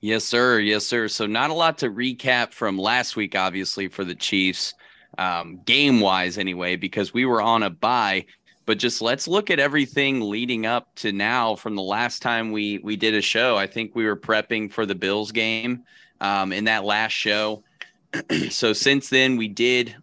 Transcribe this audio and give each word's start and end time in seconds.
Yes, 0.00 0.22
sir. 0.22 0.60
Yes, 0.60 0.86
sir. 0.86 1.08
So, 1.08 1.26
not 1.26 1.50
a 1.50 1.54
lot 1.54 1.78
to 1.78 1.90
recap 1.90 2.52
from 2.52 2.78
last 2.78 3.16
week, 3.16 3.34
obviously, 3.34 3.88
for 3.88 4.04
the 4.04 4.14
Chiefs, 4.14 4.74
um, 5.18 5.60
game 5.64 5.98
wise, 5.98 6.38
anyway, 6.38 6.76
because 6.76 7.12
we 7.12 7.24
were 7.24 7.42
on 7.42 7.64
a 7.64 7.70
bye. 7.70 8.26
But 8.64 8.78
just 8.78 9.02
let's 9.02 9.26
look 9.26 9.50
at 9.50 9.58
everything 9.58 10.20
leading 10.20 10.66
up 10.66 10.94
to 10.96 11.12
now 11.12 11.56
from 11.56 11.74
the 11.74 11.82
last 11.82 12.22
time 12.22 12.52
we 12.52 12.78
we 12.78 12.96
did 12.96 13.14
a 13.14 13.20
show. 13.20 13.56
I 13.56 13.66
think 13.66 13.94
we 13.94 14.04
were 14.04 14.16
prepping 14.16 14.72
for 14.72 14.86
the 14.86 14.94
Bills 14.94 15.32
game 15.32 15.82
um, 16.20 16.52
in 16.52 16.64
that 16.64 16.84
last 16.84 17.12
show. 17.12 17.64
so 18.50 18.72
since 18.72 19.08
then, 19.08 19.36
we 19.36 19.48
did 19.48 19.96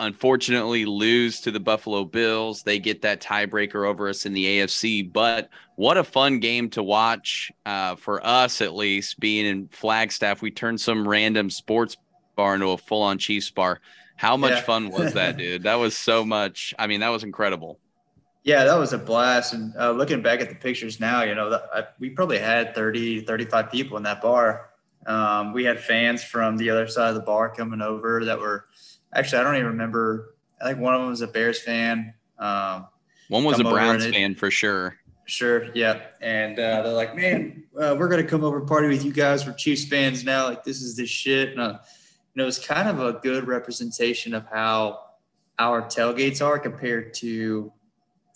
unfortunately 0.00 0.84
lose 0.84 1.40
to 1.42 1.50
the 1.50 1.60
Buffalo 1.60 2.04
Bills. 2.04 2.62
They 2.62 2.78
get 2.78 3.02
that 3.02 3.22
tiebreaker 3.22 3.86
over 3.88 4.08
us 4.08 4.26
in 4.26 4.34
the 4.34 4.44
AFC. 4.44 5.10
But 5.10 5.48
what 5.76 5.96
a 5.96 6.04
fun 6.04 6.40
game 6.40 6.68
to 6.70 6.82
watch 6.82 7.50
uh, 7.64 7.96
for 7.96 8.24
us, 8.26 8.60
at 8.60 8.74
least, 8.74 9.18
being 9.20 9.46
in 9.46 9.68
Flagstaff. 9.68 10.42
We 10.42 10.50
turned 10.50 10.80
some 10.80 11.06
random 11.08 11.48
sports 11.48 11.96
bar 12.36 12.54
into 12.54 12.70
a 12.70 12.76
full 12.78 13.02
on 13.02 13.18
Chiefs 13.18 13.50
bar. 13.50 13.80
How 14.16 14.36
much 14.36 14.52
Yeah. 14.52 14.60
fun 14.62 14.90
was 14.90 15.14
that, 15.14 15.36
dude? 15.38 15.62
That 15.62 15.76
was 15.76 15.96
so 15.96 16.24
much. 16.24 16.74
I 16.78 16.86
mean, 16.86 17.00
that 17.00 17.08
was 17.10 17.24
incredible. 17.24 17.78
Yeah, 18.44 18.64
that 18.64 18.78
was 18.78 18.92
a 18.92 18.98
blast. 18.98 19.54
And 19.54 19.74
uh, 19.76 19.90
looking 19.92 20.20
back 20.20 20.40
at 20.40 20.50
the 20.50 20.54
pictures 20.54 21.00
now, 21.00 21.22
you 21.22 21.34
know, 21.34 21.60
I, 21.72 21.84
we 21.98 22.10
probably 22.10 22.38
had 22.38 22.74
30, 22.74 23.22
35 23.22 23.70
people 23.72 23.96
in 23.96 24.02
that 24.02 24.20
bar. 24.20 24.70
Um, 25.06 25.52
we 25.54 25.64
had 25.64 25.80
fans 25.80 26.22
from 26.22 26.58
the 26.58 26.68
other 26.70 26.86
side 26.86 27.08
of 27.08 27.14
the 27.14 27.22
bar 27.22 27.48
coming 27.54 27.80
over 27.80 28.24
that 28.26 28.38
were 28.38 28.66
actually, 29.14 29.38
I 29.40 29.44
don't 29.44 29.56
even 29.56 29.68
remember. 29.68 30.34
I 30.60 30.68
think 30.68 30.78
one 30.78 30.94
of 30.94 31.00
them 31.00 31.10
was 31.10 31.22
a 31.22 31.26
Bears 31.26 31.60
fan. 31.62 32.14
Um, 32.38 32.86
One 33.28 33.44
was 33.44 33.58
a 33.60 33.64
Browns 33.64 34.04
and 34.04 34.14
it- 34.14 34.18
fan 34.18 34.34
for 34.34 34.50
sure. 34.50 34.98
Sure. 35.26 35.70
Yeah. 35.74 36.02
And 36.20 36.58
uh, 36.58 36.82
they're 36.82 36.92
like, 36.92 37.16
man, 37.16 37.64
uh, 37.80 37.96
we're 37.98 38.08
gonna 38.08 38.24
come 38.24 38.44
over 38.44 38.58
and 38.58 38.68
party 38.68 38.88
with 38.88 39.06
you 39.06 39.12
guys. 39.12 39.46
We're 39.46 39.54
Chiefs 39.54 39.86
fans 39.86 40.22
now. 40.22 40.44
Like 40.44 40.64
this 40.64 40.82
is 40.82 40.96
the 40.96 41.06
shit. 41.06 41.52
And 41.52 41.60
uh, 41.60 41.78
you 42.34 42.42
know, 42.42 42.46
it's 42.46 42.64
kind 42.64 42.90
of 42.90 43.00
a 43.00 43.14
good 43.20 43.46
representation 43.46 44.34
of 44.34 44.44
how 44.52 45.00
our 45.58 45.80
tailgates 45.80 46.44
are 46.44 46.58
compared 46.58 47.14
to 47.14 47.72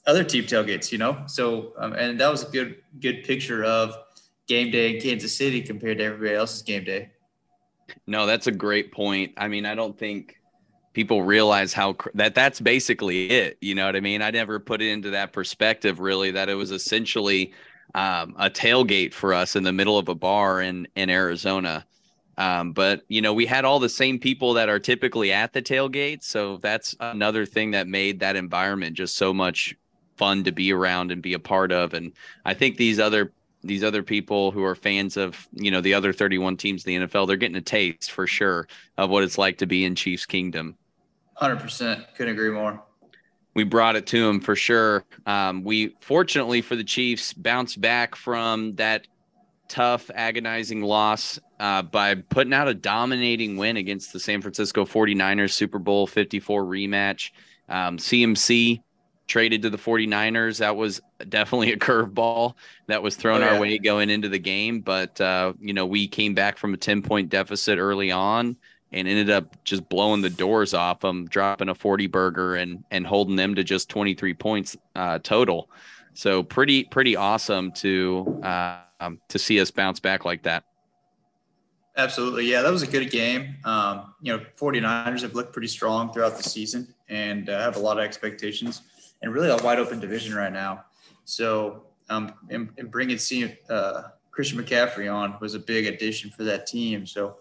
other 0.06 0.24
team 0.24 0.44
tailgates. 0.44 0.92
You 0.92 0.98
know, 0.98 1.22
so 1.26 1.72
um, 1.78 1.92
and 1.92 2.20
that 2.20 2.30
was 2.30 2.44
a 2.44 2.50
good 2.50 2.82
good 3.00 3.24
picture 3.24 3.64
of 3.64 3.94
game 4.46 4.70
day 4.70 4.94
in 4.94 5.00
Kansas 5.00 5.36
City 5.36 5.62
compared 5.62 5.98
to 5.98 6.04
everybody 6.04 6.34
else's 6.34 6.62
game 6.62 6.84
day. 6.84 7.10
No, 8.06 8.26
that's 8.26 8.46
a 8.46 8.52
great 8.52 8.92
point. 8.92 9.32
I 9.36 9.48
mean, 9.48 9.66
I 9.66 9.74
don't 9.74 9.96
think 9.96 10.38
people 10.92 11.22
realize 11.22 11.72
how 11.72 11.92
cr- 11.92 12.10
that 12.14 12.34
that's 12.34 12.60
basically 12.60 13.30
it. 13.30 13.58
You 13.60 13.74
know 13.74 13.86
what 13.86 13.96
I 13.96 14.00
mean? 14.00 14.22
I 14.22 14.30
never 14.30 14.58
put 14.58 14.82
it 14.82 14.88
into 14.88 15.10
that 15.10 15.32
perspective 15.32 16.00
really 16.00 16.30
that 16.32 16.48
it 16.48 16.54
was 16.54 16.70
essentially 16.70 17.52
um, 17.94 18.34
a 18.38 18.50
tailgate 18.50 19.14
for 19.14 19.32
us 19.32 19.56
in 19.56 19.62
the 19.62 19.72
middle 19.72 19.98
of 19.98 20.08
a 20.08 20.14
bar 20.14 20.60
in 20.60 20.88
in 20.96 21.10
Arizona. 21.10 21.86
Um, 22.36 22.72
but 22.72 23.02
you 23.08 23.20
know, 23.20 23.34
we 23.34 23.46
had 23.46 23.64
all 23.64 23.80
the 23.80 23.88
same 23.88 24.18
people 24.18 24.54
that 24.54 24.68
are 24.68 24.78
typically 24.78 25.32
at 25.32 25.52
the 25.52 25.62
tailgate, 25.62 26.22
so 26.22 26.58
that's 26.58 26.94
another 27.00 27.44
thing 27.44 27.72
that 27.72 27.88
made 27.88 28.20
that 28.20 28.36
environment 28.36 28.96
just 28.96 29.16
so 29.16 29.34
much 29.34 29.76
fun 30.18 30.44
to 30.44 30.52
be 30.52 30.72
around 30.72 31.10
and 31.12 31.22
be 31.22 31.32
a 31.32 31.38
part 31.38 31.72
of. 31.72 31.94
And 31.94 32.12
I 32.44 32.54
think 32.54 32.76
these 32.76 32.98
other 32.98 33.32
these 33.64 33.82
other 33.82 34.04
people 34.04 34.52
who 34.52 34.62
are 34.62 34.74
fans 34.74 35.16
of 35.16 35.48
you 35.52 35.70
know 35.70 35.80
the 35.80 35.94
other 35.94 36.12
31 36.12 36.56
teams 36.56 36.84
in 36.84 37.00
the 37.00 37.06
NFL, 37.06 37.26
they're 37.26 37.36
getting 37.36 37.56
a 37.56 37.62
taste 37.62 38.10
for 38.10 38.26
sure 38.26 38.68
of 38.96 39.10
what 39.10 39.24
it's 39.24 39.38
like 39.38 39.58
to 39.58 39.66
be 39.66 39.84
in 39.84 39.94
Chiefs 39.94 40.26
Kingdom. 40.26 40.76
Hundred 41.34 41.60
percent. 41.60 42.04
Couldn't 42.16 42.34
agree 42.34 42.50
more. 42.50 42.82
We 43.54 43.64
brought 43.64 43.96
it 43.96 44.06
to 44.08 44.24
them 44.24 44.40
for 44.40 44.54
sure. 44.54 45.04
Um, 45.26 45.64
we 45.64 45.96
fortunately 46.00 46.62
for 46.62 46.76
the 46.76 46.84
Chiefs 46.84 47.32
bounced 47.32 47.80
back 47.80 48.14
from 48.14 48.74
that 48.76 49.06
tough, 49.68 50.10
agonizing 50.14 50.82
loss 50.82 51.38
uh, 51.60 51.82
by 51.82 52.14
putting 52.14 52.52
out 52.52 52.68
a 52.68 52.74
dominating 52.74 53.56
win 53.56 53.76
against 53.76 54.12
the 54.12 54.20
San 54.20 54.40
Francisco 54.40 54.84
49ers 54.84 55.52
Super 55.52 55.78
Bowl 55.78 56.06
54 56.06 56.64
rematch. 56.64 57.30
Um, 57.68 57.98
CMC 57.98 58.82
traded 59.28 59.62
to 59.62 59.70
the 59.70 59.78
49ers. 59.78 60.58
That 60.58 60.76
was 60.76 61.00
definitely 61.28 61.72
a 61.72 61.76
curveball 61.76 62.54
that 62.88 63.02
was 63.02 63.14
thrown 63.14 63.42
Oh, 63.42 63.44
yeah. 63.44 63.54
our 63.54 63.60
way 63.60 63.78
going 63.78 64.10
into 64.10 64.28
the 64.28 64.38
game. 64.38 64.80
But, 64.80 65.20
uh, 65.20 65.52
you 65.60 65.74
know, 65.74 65.86
we 65.86 66.08
came 66.08 66.34
back 66.34 66.58
from 66.58 66.74
a 66.74 66.76
10 66.76 67.02
point 67.02 67.28
deficit 67.28 67.78
early 67.78 68.10
on 68.10 68.56
and 68.90 69.06
ended 69.06 69.30
up 69.30 69.62
just 69.64 69.88
blowing 69.88 70.22
the 70.22 70.30
doors 70.30 70.72
off 70.74 71.00
them, 71.00 71.26
dropping 71.28 71.68
a 71.68 71.74
40 71.74 72.06
burger 72.06 72.56
and, 72.56 72.82
and 72.90 73.06
holding 73.06 73.36
them 73.36 73.54
to 73.54 73.62
just 73.62 73.88
23 73.90 74.34
points 74.34 74.76
uh, 74.96 75.18
total. 75.18 75.70
So 76.14 76.42
pretty, 76.42 76.84
pretty 76.84 77.14
awesome 77.14 77.70
to, 77.72 78.40
uh, 78.42 78.78
um, 78.98 79.20
to 79.28 79.38
see 79.38 79.60
us 79.60 79.70
bounce 79.70 80.00
back 80.00 80.24
like 80.24 80.42
that. 80.42 80.64
Absolutely. 81.96 82.46
Yeah, 82.50 82.62
that 82.62 82.70
was 82.70 82.82
a 82.82 82.86
good 82.86 83.10
game. 83.10 83.56
Um, 83.64 84.14
you 84.22 84.36
know, 84.36 84.44
49ers 84.58 85.22
have 85.22 85.34
looked 85.34 85.52
pretty 85.52 85.68
strong 85.68 86.12
throughout 86.12 86.36
the 86.36 86.42
season 86.44 86.94
and 87.08 87.50
uh, 87.50 87.60
have 87.60 87.76
a 87.76 87.80
lot 87.80 87.98
of 87.98 88.04
expectations 88.04 88.82
and 89.22 89.32
really 89.32 89.48
a 89.48 89.56
wide 89.58 89.78
open 89.78 90.00
division 90.00 90.34
right 90.34 90.52
now. 90.52 90.84
So, 91.24 91.84
um, 92.08 92.32
and, 92.50 92.70
and 92.78 92.90
bringing 92.90 93.18
uh, 93.68 94.02
Christian 94.30 94.62
McCaffrey 94.62 95.12
on 95.12 95.36
was 95.40 95.54
a 95.54 95.58
big 95.58 95.86
addition 95.86 96.30
for 96.30 96.44
that 96.44 96.66
team. 96.66 97.06
So 97.06 97.36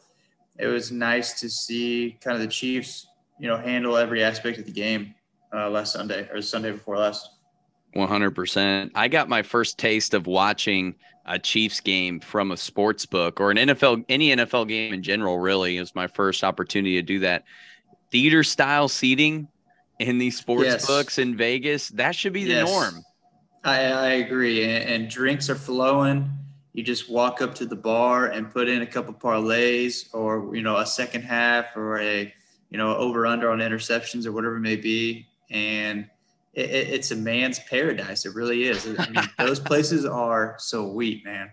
it 0.58 0.68
was 0.68 0.92
nice 0.92 1.40
to 1.40 1.50
see 1.50 2.18
kind 2.22 2.36
of 2.36 2.42
the 2.42 2.48
Chiefs, 2.48 3.08
you 3.40 3.48
know, 3.48 3.58
handle 3.58 3.98
every 3.98 4.24
aspect 4.24 4.58
of 4.58 4.66
the 4.66 4.72
game 4.72 5.14
uh, 5.54 5.70
last 5.70 5.94
Sunday 5.94 6.28
or 6.32 6.42
Sunday 6.42 6.72
before 6.72 6.98
last. 6.98 7.30
100%. 7.96 8.92
I 8.96 9.08
got 9.08 9.30
my 9.30 9.42
first 9.42 9.78
taste 9.78 10.14
of 10.14 10.28
watching 10.28 10.96
a 11.26 11.38
Chiefs 11.38 11.80
game 11.80 12.20
from 12.20 12.52
a 12.52 12.58
sports 12.58 13.06
book 13.06 13.40
or 13.40 13.52
an 13.52 13.58
NFL, 13.58 14.06
any 14.10 14.36
NFL 14.36 14.68
game 14.68 14.94
in 14.94 15.04
general, 15.04 15.40
really, 15.40 15.78
It 15.78 15.82
was 15.82 15.96
my 15.96 16.08
first 16.08 16.44
opportunity 16.44 16.96
to 16.96 17.02
do 17.02 17.20
that. 17.20 17.44
Theater 18.12 18.44
style 18.44 18.88
seating 18.88 19.48
in 20.00 20.18
these 20.18 20.38
sports 20.38 20.66
Yes. 20.66 20.86
books 20.86 21.18
in 21.18 21.36
Vegas, 21.36 21.90
that 21.90 22.16
should 22.16 22.34
be 22.34 22.44
the 22.44 22.52
Yes. 22.52 22.68
norm. 22.68 23.04
I, 23.64 23.80
I 23.86 24.08
agree. 24.14 24.64
And, 24.64 24.84
and 24.90 25.10
drinks 25.10 25.50
are 25.50 25.56
flowing. 25.56 26.30
You 26.74 26.84
just 26.84 27.10
walk 27.10 27.42
up 27.42 27.56
to 27.56 27.66
the 27.66 27.76
bar 27.76 28.28
and 28.28 28.52
put 28.52 28.70
in 28.70 28.82
a 28.84 28.86
couple 28.86 29.14
parlays 29.14 30.14
or, 30.14 30.56
you 30.56 30.62
know, 30.62 30.78
a 30.78 30.86
second 30.86 31.24
half 31.24 31.76
or 31.76 32.00
a 32.00 32.34
you 32.70 32.78
know, 32.78 32.96
over 32.98 33.26
under 33.26 33.50
on 33.50 33.60
interceptions 33.60 34.26
or 34.26 34.34
whatever 34.34 34.58
it 34.58 34.62
may 34.62 34.76
be. 34.76 35.26
And 35.50 36.10
it, 36.54 36.70
it, 36.70 36.90
it's 36.90 37.12
a 37.12 37.16
man's 37.16 37.60
paradise. 37.60 38.26
It 38.26 38.36
really 38.36 38.64
is. 38.64 38.86
I 38.86 39.10
mean, 39.10 39.24
those 39.38 39.60
places 39.60 40.06
are 40.06 40.56
so 40.60 40.92
sweet, 40.92 41.24
man. 41.24 41.52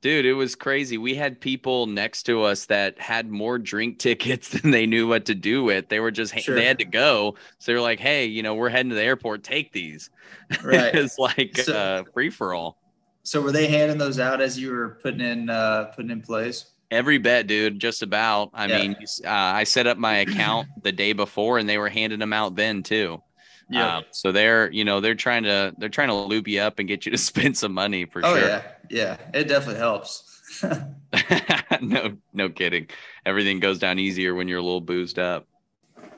Dude, 0.00 0.26
it 0.26 0.34
was 0.34 0.54
crazy. 0.54 0.96
We 0.96 1.16
had 1.16 1.40
people 1.40 1.86
next 1.86 2.22
to 2.24 2.42
us 2.42 2.66
that 2.66 3.00
had 3.00 3.28
more 3.28 3.58
drink 3.58 3.98
tickets 3.98 4.48
than 4.48 4.70
they 4.70 4.86
knew 4.86 5.08
what 5.08 5.26
to 5.26 5.34
do 5.34 5.64
with. 5.64 5.88
They 5.88 6.00
were 6.00 6.10
just 6.10 6.38
sure. 6.38 6.54
they 6.54 6.64
had 6.64 6.78
to 6.78 6.84
go, 6.84 7.34
so 7.58 7.72
they're 7.72 7.80
like, 7.80 7.98
"Hey, 7.98 8.26
you 8.26 8.42
know, 8.42 8.54
we're 8.54 8.68
heading 8.68 8.90
to 8.90 8.96
the 8.96 9.02
airport. 9.02 9.42
Take 9.42 9.72
these." 9.72 10.10
Right. 10.62 10.94
it's 10.94 11.18
like 11.18 11.56
so, 11.58 11.76
uh, 11.76 12.04
free 12.12 12.30
for 12.30 12.54
all. 12.54 12.78
So 13.24 13.40
were 13.40 13.52
they 13.52 13.66
handing 13.66 13.98
those 13.98 14.18
out 14.18 14.40
as 14.40 14.58
you 14.58 14.70
were 14.70 14.98
putting 15.02 15.20
in 15.20 15.50
uh, 15.50 15.86
putting 15.96 16.10
in 16.10 16.22
plays? 16.22 16.66
Every 16.90 17.18
bet, 17.18 17.46
dude. 17.46 17.78
Just 17.80 18.02
about. 18.02 18.50
I 18.54 18.66
yeah. 18.66 18.78
mean, 18.78 18.96
uh, 19.24 19.28
I 19.28 19.64
set 19.64 19.86
up 19.86 19.98
my 19.98 20.18
account 20.18 20.68
the 20.82 20.92
day 20.92 21.12
before, 21.12 21.58
and 21.58 21.68
they 21.68 21.76
were 21.76 21.90
handing 21.90 22.20
them 22.20 22.32
out 22.32 22.54
then 22.56 22.82
too. 22.82 23.22
Yeah. 23.70 23.98
Uh, 23.98 24.02
so 24.12 24.32
they're, 24.32 24.70
you 24.70 24.84
know, 24.84 25.00
they're 25.00 25.14
trying 25.14 25.42
to 25.42 25.74
they're 25.76 25.88
trying 25.88 26.08
to 26.08 26.14
loop 26.14 26.48
you 26.48 26.60
up 26.60 26.78
and 26.78 26.88
get 26.88 27.04
you 27.04 27.12
to 27.12 27.18
spend 27.18 27.56
some 27.56 27.72
money 27.74 28.06
for 28.06 28.24
oh, 28.24 28.36
sure. 28.36 28.48
yeah, 28.48 28.62
yeah, 28.90 29.16
it 29.34 29.44
definitely 29.44 29.80
helps. 29.80 30.24
no, 31.80 32.16
no 32.32 32.48
kidding. 32.48 32.88
Everything 33.24 33.60
goes 33.60 33.78
down 33.78 33.98
easier 33.98 34.34
when 34.34 34.48
you're 34.48 34.58
a 34.58 34.62
little 34.62 34.80
boozed 34.80 35.18
up. 35.18 35.46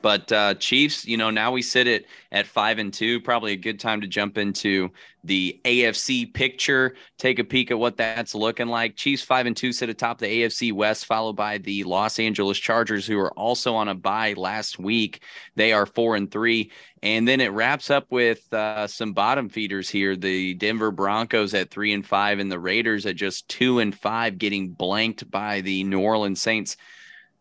But 0.01 0.31
uh, 0.31 0.55
Chiefs, 0.55 1.05
you 1.05 1.17
know, 1.17 1.29
now 1.29 1.51
we 1.51 1.61
sit 1.61 1.87
at 1.87 2.05
at 2.31 2.47
five 2.47 2.79
and 2.79 2.93
two. 2.93 3.19
Probably 3.21 3.51
a 3.53 3.57
good 3.57 3.79
time 3.79 4.01
to 4.01 4.07
jump 4.07 4.37
into 4.37 4.89
the 5.23 5.59
AFC 5.65 6.33
picture. 6.33 6.95
Take 7.17 7.39
a 7.39 7.43
peek 7.43 7.71
at 7.71 7.77
what 7.77 7.97
that's 7.97 8.33
looking 8.33 8.67
like. 8.67 8.95
Chiefs 8.95 9.23
five 9.23 9.45
and 9.45 9.55
two 9.55 9.71
sit 9.71 9.89
atop 9.89 10.17
the 10.17 10.27
AFC 10.27 10.73
West, 10.73 11.05
followed 11.05 11.35
by 11.35 11.57
the 11.57 11.83
Los 11.83 12.19
Angeles 12.19 12.57
Chargers, 12.57 13.05
who 13.05 13.19
are 13.19 13.33
also 13.37 13.75
on 13.75 13.87
a 13.87 13.95
bye 13.95 14.33
last 14.35 14.79
week. 14.79 15.23
They 15.55 15.73
are 15.73 15.85
four 15.85 16.15
and 16.15 16.31
three, 16.31 16.71
and 17.03 17.27
then 17.27 17.41
it 17.41 17.51
wraps 17.51 17.89
up 17.89 18.07
with 18.09 18.51
uh, 18.53 18.87
some 18.87 19.13
bottom 19.13 19.49
feeders 19.49 19.89
here. 19.89 20.15
The 20.15 20.53
Denver 20.55 20.91
Broncos 20.91 21.53
at 21.53 21.69
three 21.69 21.93
and 21.93 22.05
five, 22.05 22.39
and 22.39 22.51
the 22.51 22.59
Raiders 22.59 23.05
at 23.05 23.15
just 23.15 23.47
two 23.47 23.79
and 23.79 23.93
five, 23.93 24.37
getting 24.37 24.69
blanked 24.71 25.29
by 25.29 25.61
the 25.61 25.83
New 25.83 25.99
Orleans 25.99 26.41
Saints. 26.41 26.77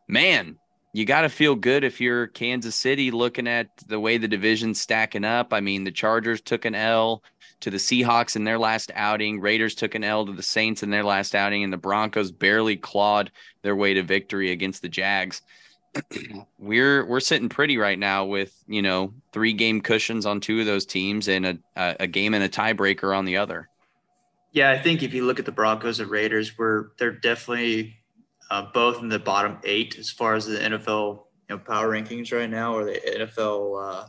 Man, 0.08 0.56
you 0.92 1.04
got 1.04 1.22
to 1.22 1.28
feel 1.28 1.54
good 1.54 1.84
if 1.84 2.00
you're 2.00 2.26
Kansas 2.28 2.74
City 2.74 3.10
looking 3.10 3.46
at 3.46 3.68
the 3.86 4.00
way 4.00 4.18
the 4.18 4.28
division's 4.28 4.80
stacking 4.80 5.24
up. 5.24 5.52
I 5.52 5.60
mean, 5.60 5.84
the 5.84 5.92
Chargers 5.92 6.40
took 6.40 6.64
an 6.64 6.74
L 6.74 7.22
to 7.60 7.70
the 7.70 7.76
Seahawks 7.76 8.36
in 8.36 8.44
their 8.44 8.58
last 8.58 8.90
outing, 8.94 9.40
Raiders 9.40 9.74
took 9.74 9.94
an 9.94 10.02
L 10.02 10.26
to 10.26 10.32
the 10.32 10.42
Saints 10.42 10.82
in 10.82 10.90
their 10.90 11.04
last 11.04 11.34
outing, 11.34 11.62
and 11.62 11.72
the 11.72 11.76
Broncos 11.76 12.32
barely 12.32 12.76
clawed 12.76 13.30
their 13.62 13.76
way 13.76 13.94
to 13.94 14.02
victory 14.02 14.50
against 14.50 14.82
the 14.82 14.88
Jags. 14.88 15.42
we're 16.58 17.04
we're 17.04 17.20
sitting 17.20 17.48
pretty 17.48 17.76
right 17.76 17.98
now 17.98 18.24
with 18.24 18.54
you 18.68 18.80
know 18.80 19.12
three 19.32 19.52
game 19.52 19.80
cushions 19.80 20.24
on 20.24 20.40
two 20.40 20.60
of 20.60 20.66
those 20.66 20.86
teams 20.86 21.28
and 21.28 21.44
a 21.44 21.58
a 21.74 22.06
game 22.06 22.32
and 22.32 22.44
a 22.44 22.48
tiebreaker 22.48 23.16
on 23.16 23.24
the 23.24 23.36
other. 23.36 23.68
Yeah, 24.52 24.70
I 24.70 24.78
think 24.78 25.02
if 25.02 25.14
you 25.14 25.26
look 25.26 25.38
at 25.38 25.46
the 25.46 25.52
Broncos 25.52 26.00
and 26.00 26.10
Raiders, 26.10 26.56
we're 26.56 26.88
they're 26.98 27.12
definitely 27.12 27.99
uh, 28.50 28.66
both 28.74 29.00
in 29.00 29.08
the 29.08 29.18
bottom 29.18 29.58
eight 29.64 29.96
as 29.98 30.10
far 30.10 30.34
as 30.34 30.46
the 30.46 30.58
NFL 30.58 31.24
you 31.48 31.56
know, 31.56 31.58
power 31.58 31.88
rankings 31.88 32.32
right 32.32 32.50
now, 32.50 32.74
or 32.74 32.84
the 32.84 33.00
NFL 33.18 34.08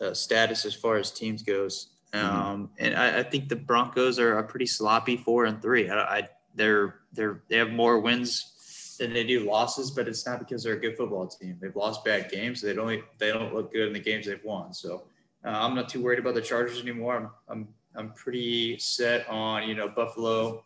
uh, 0.00 0.04
uh, 0.04 0.14
status 0.14 0.64
as 0.64 0.74
far 0.74 0.96
as 0.96 1.10
teams 1.10 1.42
goes. 1.42 1.90
Mm-hmm. 2.12 2.36
Um. 2.36 2.70
And 2.78 2.94
I, 2.96 3.20
I, 3.20 3.22
think 3.22 3.48
the 3.48 3.56
Broncos 3.56 4.18
are 4.18 4.38
a 4.38 4.42
pretty 4.42 4.66
sloppy 4.66 5.16
four 5.16 5.44
and 5.44 5.62
three. 5.62 5.88
I, 5.88 6.18
I, 6.18 6.28
they're 6.56 6.96
they're 7.12 7.42
they 7.48 7.56
have 7.56 7.70
more 7.70 8.00
wins 8.00 8.96
than 8.98 9.12
they 9.12 9.24
do 9.24 9.40
losses, 9.48 9.90
but 9.90 10.08
it's 10.08 10.26
not 10.26 10.40
because 10.40 10.64
they're 10.64 10.74
a 10.74 10.80
good 10.80 10.96
football 10.96 11.26
team. 11.26 11.56
They've 11.60 11.74
lost 11.74 12.04
bad 12.04 12.30
games. 12.30 12.60
They 12.60 12.74
don't 12.74 13.02
they 13.18 13.32
don't 13.32 13.54
look 13.54 13.72
good 13.72 13.86
in 13.86 13.92
the 13.92 14.00
games 14.00 14.26
they've 14.26 14.44
won. 14.44 14.74
So 14.74 15.04
uh, 15.44 15.48
I'm 15.48 15.74
not 15.74 15.88
too 15.88 16.02
worried 16.02 16.18
about 16.18 16.34
the 16.34 16.42
Chargers 16.42 16.80
anymore. 16.80 17.16
I'm 17.16 17.30
I'm 17.48 17.68
I'm 17.94 18.12
pretty 18.12 18.78
set 18.78 19.28
on 19.28 19.68
you 19.68 19.74
know 19.74 19.88
Buffalo, 19.88 20.64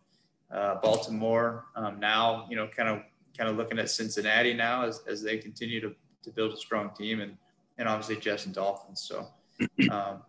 uh, 0.50 0.76
Baltimore. 0.76 1.66
Um, 1.76 2.00
now 2.00 2.46
you 2.48 2.56
know 2.56 2.68
kind 2.68 2.88
of 2.88 3.02
kind 3.36 3.50
of 3.50 3.56
looking 3.56 3.78
at 3.78 3.90
Cincinnati 3.90 4.54
now 4.54 4.84
as, 4.84 5.02
as 5.08 5.22
they 5.22 5.38
continue 5.38 5.80
to, 5.80 5.94
to 6.22 6.30
build 6.30 6.52
a 6.52 6.56
strong 6.56 6.90
team 6.96 7.20
and, 7.20 7.36
and 7.78 7.88
obviously 7.88 8.16
Jets 8.16 8.46
and 8.46 8.54
Dolphins. 8.54 9.00
So, 9.00 9.28
um, 9.90 10.22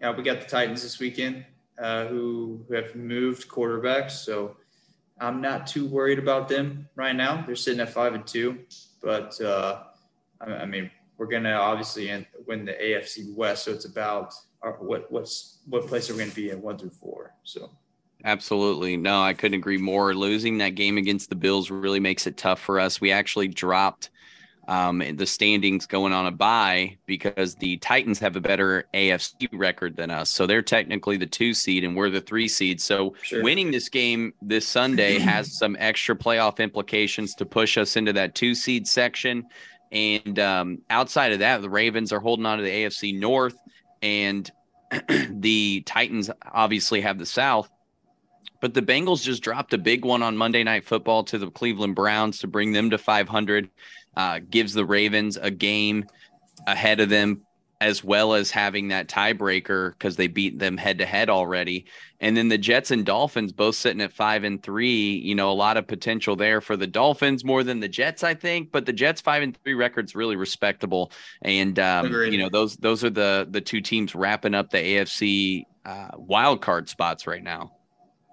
yeah, 0.00 0.14
we 0.16 0.22
got 0.22 0.40
the 0.40 0.46
Titans 0.46 0.82
this 0.82 0.98
weekend 0.98 1.44
uh, 1.78 2.06
who, 2.06 2.64
who 2.68 2.74
have 2.74 2.94
moved 2.94 3.48
quarterbacks. 3.48 4.12
So 4.12 4.56
I'm 5.20 5.40
not 5.40 5.66
too 5.66 5.86
worried 5.86 6.18
about 6.18 6.48
them 6.48 6.88
right 6.94 7.14
now. 7.14 7.44
They're 7.46 7.56
sitting 7.56 7.80
at 7.80 7.90
five 7.90 8.14
and 8.14 8.26
two, 8.26 8.58
but 9.02 9.40
uh, 9.40 9.82
I, 10.40 10.46
I 10.46 10.66
mean, 10.66 10.90
we're 11.16 11.26
going 11.26 11.44
to 11.44 11.54
obviously 11.54 12.26
win 12.46 12.64
the 12.64 12.72
AFC 12.72 13.34
West. 13.34 13.64
So 13.64 13.72
it's 13.72 13.84
about 13.84 14.34
our, 14.62 14.72
what, 14.74 15.10
what's, 15.10 15.58
what 15.66 15.86
place 15.86 16.08
are 16.08 16.12
we 16.14 16.20
going 16.20 16.30
to 16.30 16.36
be 16.36 16.50
in 16.50 16.62
one 16.62 16.78
through 16.78 16.90
four. 16.90 17.34
So, 17.42 17.70
Absolutely. 18.24 18.96
No, 18.96 19.22
I 19.22 19.32
couldn't 19.32 19.58
agree 19.58 19.78
more. 19.78 20.14
Losing 20.14 20.58
that 20.58 20.74
game 20.74 20.98
against 20.98 21.30
the 21.30 21.36
Bills 21.36 21.70
really 21.70 22.00
makes 22.00 22.26
it 22.26 22.36
tough 22.36 22.60
for 22.60 22.80
us. 22.80 23.00
We 23.00 23.12
actually 23.12 23.48
dropped 23.48 24.10
um, 24.68 25.02
the 25.16 25.24
standings 25.24 25.86
going 25.86 26.12
on 26.12 26.26
a 26.26 26.30
bye 26.30 26.98
because 27.06 27.54
the 27.54 27.78
Titans 27.78 28.18
have 28.18 28.36
a 28.36 28.40
better 28.40 28.86
AFC 28.92 29.48
record 29.52 29.96
than 29.96 30.10
us. 30.10 30.30
So 30.30 30.46
they're 30.46 30.62
technically 30.62 31.16
the 31.16 31.26
two 31.26 31.54
seed 31.54 31.84
and 31.84 31.96
we're 31.96 32.10
the 32.10 32.20
three 32.20 32.48
seed. 32.48 32.80
So 32.80 33.14
sure. 33.22 33.42
winning 33.42 33.70
this 33.70 33.88
game 33.88 34.34
this 34.42 34.66
Sunday 34.68 35.18
has 35.20 35.56
some 35.56 35.74
extra 35.78 36.14
playoff 36.14 36.58
implications 36.58 37.34
to 37.36 37.46
push 37.46 37.78
us 37.78 37.96
into 37.96 38.12
that 38.12 38.34
two 38.34 38.54
seed 38.54 38.86
section. 38.86 39.46
And 39.90 40.38
um, 40.38 40.82
outside 40.90 41.32
of 41.32 41.38
that, 41.38 41.62
the 41.62 41.70
Ravens 41.70 42.12
are 42.12 42.20
holding 42.20 42.44
on 42.44 42.58
to 42.58 42.64
the 42.64 42.70
AFC 42.70 43.18
North 43.18 43.56
and 44.02 44.50
the 45.30 45.82
Titans 45.86 46.30
obviously 46.52 47.00
have 47.00 47.18
the 47.18 47.26
South. 47.26 47.70
But 48.60 48.74
the 48.74 48.82
Bengals 48.82 49.22
just 49.22 49.42
dropped 49.42 49.72
a 49.72 49.78
big 49.78 50.04
one 50.04 50.22
on 50.22 50.36
Monday 50.36 50.64
Night 50.64 50.84
Football 50.84 51.24
to 51.24 51.38
the 51.38 51.50
Cleveland 51.50 51.94
Browns 51.94 52.40
to 52.40 52.46
bring 52.46 52.72
them 52.72 52.90
to 52.90 52.98
500. 52.98 53.70
Uh, 54.16 54.40
gives 54.50 54.74
the 54.74 54.84
Ravens 54.84 55.36
a 55.36 55.50
game 55.50 56.04
ahead 56.66 56.98
of 56.98 57.08
them, 57.08 57.42
as 57.80 58.02
well 58.02 58.34
as 58.34 58.50
having 58.50 58.88
that 58.88 59.06
tiebreaker 59.06 59.92
because 59.92 60.16
they 60.16 60.26
beat 60.26 60.58
them 60.58 60.76
head 60.76 60.98
to 60.98 61.06
head 61.06 61.30
already. 61.30 61.86
And 62.20 62.36
then 62.36 62.48
the 62.48 62.58
Jets 62.58 62.90
and 62.90 63.06
Dolphins 63.06 63.52
both 63.52 63.76
sitting 63.76 64.00
at 64.00 64.12
five 64.12 64.42
and 64.42 64.60
three. 64.60 65.16
You 65.18 65.36
know, 65.36 65.52
a 65.52 65.54
lot 65.54 65.76
of 65.76 65.86
potential 65.86 66.34
there 66.34 66.60
for 66.60 66.76
the 66.76 66.88
Dolphins 66.88 67.44
more 67.44 67.62
than 67.62 67.78
the 67.78 67.88
Jets, 67.88 68.24
I 68.24 68.34
think. 68.34 68.72
But 68.72 68.86
the 68.86 68.92
Jets 68.92 69.20
five 69.20 69.44
and 69.44 69.56
three 69.62 69.74
record's 69.74 70.16
really 70.16 70.34
respectable. 70.34 71.12
And 71.42 71.78
um, 71.78 72.12
you 72.12 72.38
know, 72.38 72.48
those 72.48 72.76
those 72.76 73.04
are 73.04 73.10
the 73.10 73.46
the 73.48 73.60
two 73.60 73.80
teams 73.80 74.16
wrapping 74.16 74.54
up 74.54 74.70
the 74.70 74.78
AFC 74.78 75.62
uh, 75.84 76.08
wild 76.16 76.60
card 76.60 76.88
spots 76.88 77.28
right 77.28 77.42
now. 77.42 77.77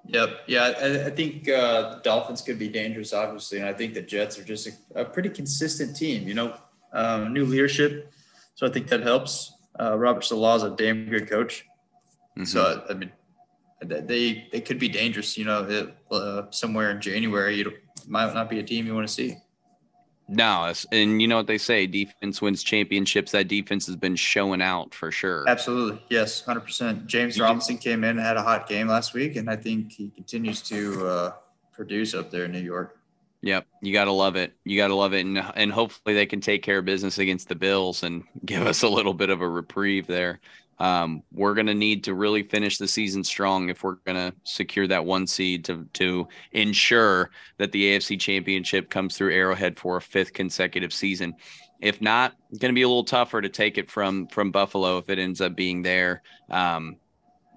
Yep. 0.08 0.30
Yeah, 0.48 0.74
I, 0.80 1.06
I 1.06 1.10
think 1.10 1.50
uh, 1.50 2.00
Dolphins 2.00 2.42
could 2.42 2.60
be 2.60 2.68
dangerous, 2.68 3.14
obviously, 3.14 3.60
and 3.60 3.68
I 3.68 3.74
think 3.74 3.94
the 3.94 4.02
Jets 4.02 4.38
are 4.38 4.44
just 4.44 4.68
a, 4.68 5.02
a 5.02 5.06
pretty 5.06 5.30
consistent 5.30 5.96
team. 5.96 6.28
You 6.28 6.36
know, 6.36 6.58
um, 6.94 7.34
new 7.34 7.46
leadership, 7.46 8.12
so 8.56 8.68
I 8.68 8.70
think 8.70 8.88
that 8.90 9.02
helps. 9.02 9.54
Uh, 9.80 9.98
Robert 9.98 10.24
is 10.24 10.32
a 10.32 10.70
damn 10.78 11.10
good 11.10 11.30
coach, 11.30 11.66
mm-hmm. 12.38 12.46
so 12.46 12.84
I 12.90 12.94
mean, 12.94 13.12
they 13.82 14.48
they 14.52 14.62
could 14.62 14.80
be 14.80 14.90
dangerous. 14.90 15.38
You 15.38 15.46
know, 15.46 15.64
it, 15.68 15.96
uh, 16.12 16.44
somewhere 16.52 16.92
in 16.92 17.02
January, 17.02 17.62
it 17.62 17.68
might 18.08 18.34
not 18.34 18.50
be 18.50 18.60
a 18.60 18.64
team 18.64 18.86
you 18.86 18.94
want 18.94 19.08
to 19.08 19.14
see. 19.14 19.38
No, 20.28 20.74
and 20.92 21.22
you 21.22 21.28
know 21.28 21.38
what 21.38 21.48
they 21.48 21.60
say: 21.60 21.86
defense 21.86 22.42
wins 22.42 22.64
championships. 22.64 23.32
That 23.32 23.48
defense 23.48 23.86
has 23.86 23.96
been 23.96 24.16
showing 24.16 24.62
out 24.62 24.94
for 24.94 25.12
sure. 25.12 25.46
Absolutely, 25.48 26.02
yes, 26.10 26.42
hundred 26.44 26.62
percent. 26.62 27.06
James 27.06 27.40
Robinson 27.40 27.78
came 27.78 28.04
in 28.04 28.12
and 28.12 28.20
had 28.20 28.36
a 28.36 28.42
hot 28.42 28.68
game 28.68 28.88
last 28.88 29.14
week, 29.14 29.36
and 29.36 29.50
I 29.50 29.56
think 29.56 29.92
he 29.92 30.10
continues 30.10 30.62
to 30.64 31.08
uh, 31.08 31.34
produce 31.74 32.16
up 32.16 32.32
there 32.32 32.46
in 32.46 32.52
New 32.52 32.60
York. 32.60 32.98
Yep, 33.42 33.68
you 33.82 33.94
got 33.94 34.06
to 34.06 34.12
love 34.12 34.36
it. 34.36 34.54
You 34.64 34.78
got 34.78 34.88
to 34.88 34.96
love 34.96 35.14
it, 35.14 35.26
and 35.26 35.38
and 35.38 35.72
hopefully 35.72 36.16
they 36.16 36.26
can 36.26 36.42
take 36.42 36.64
care 36.64 36.80
of 36.80 36.86
business 36.86 37.20
against 37.20 37.48
the 37.48 37.56
Bills 37.56 38.02
and 38.02 38.24
give 38.46 38.66
us 38.66 38.82
a 38.82 38.90
little 38.90 39.14
bit 39.14 39.30
of 39.30 39.42
a 39.42 39.48
reprieve 39.48 40.08
there. 40.08 40.40
Um, 40.80 41.24
we're 41.32 41.54
going 41.54 41.68
to 41.68 41.74
need 41.74 42.04
to 42.06 42.14
really 42.14 42.44
finish 42.44 42.78
the 42.78 42.88
season 42.88 43.24
strong 43.24 43.70
if 43.70 43.84
we're 43.84 43.96
going 44.06 44.18
to 44.18 44.34
secure 44.44 44.88
that 44.88 45.06
one 45.06 45.26
seed 45.28 45.66
to 45.66 45.86
to 45.94 46.28
ensure 46.52 47.30
that 47.58 47.72
the 47.72 47.96
AFC 47.96 48.20
Championship 48.20 48.90
comes 48.90 49.18
through 49.18 49.34
Arrowhead 49.34 49.80
for 49.80 49.98
a 49.98 50.02
fifth 50.02 50.34
consecutive 50.34 50.94
season. 50.94 51.36
If 51.82 52.02
not, 52.02 52.34
it's 52.50 52.60
going 52.60 52.74
to 52.74 52.76
be 52.76 52.82
a 52.82 52.88
little 52.88 53.04
tougher 53.04 53.42
to 53.42 53.50
take 53.50 53.78
it 53.78 53.90
from 53.90 54.28
from 54.28 54.52
Buffalo 54.52 54.98
if 54.98 55.10
it 55.10 55.20
ends 55.20 55.42
up 55.42 55.56
being 55.56 55.82
there. 55.82 56.22
Um, 56.50 56.98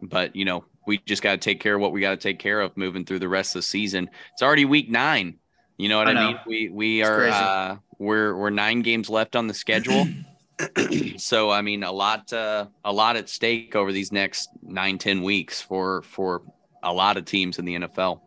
but 0.03 0.37
you 0.37 0.45
know, 0.45 0.65
we 0.87 0.99
just 0.99 1.23
got 1.23 1.33
to 1.33 1.39
take 1.39 1.61
care 1.61 1.75
of 1.75 1.81
what 1.81 1.93
we 1.93 2.01
got 2.01 2.11
to 2.11 2.17
take 2.17 2.39
care 2.39 2.61
of 2.61 2.77
moving 2.77 3.05
through 3.05 3.19
the 3.19 3.29
rest 3.29 3.55
of 3.55 3.61
the 3.61 3.63
season. 3.63 4.11
It's 4.33 4.43
already 4.43 4.65
week 4.65 4.91
nine. 4.91 5.39
You 5.77 5.89
know 5.89 5.99
what 5.99 6.09
I, 6.09 6.13
I 6.13 6.27
mean? 6.27 6.41
We 6.47 6.69
we 6.69 7.01
it's 7.01 7.09
are 7.09 7.29
uh, 7.29 7.77
we're 7.99 8.37
we're 8.37 8.51
nine 8.51 8.83
games 8.83 9.09
left 9.09 9.37
on 9.37 9.47
the 9.47 9.55
schedule. 9.55 10.07
so 11.19 11.50
I 11.50 11.62
mean, 11.62 11.83
a 11.83 11.93
lot, 11.93 12.33
uh, 12.33 12.67
a 12.85 12.93
lot 12.93 13.17
at 13.17 13.29
stake 13.29 13.77
over 13.77 13.93
these 13.93 14.12
next 14.12 14.50
nine, 14.62 14.99
ten 14.99 15.23
weeks 15.23 15.61
for 15.61 16.03
for 16.03 16.43
a 16.83 16.93
lot 16.93 17.17
of 17.17 17.25
teams 17.25 17.59
in 17.59 17.65
the 17.65 17.77
NFL. 17.77 18.21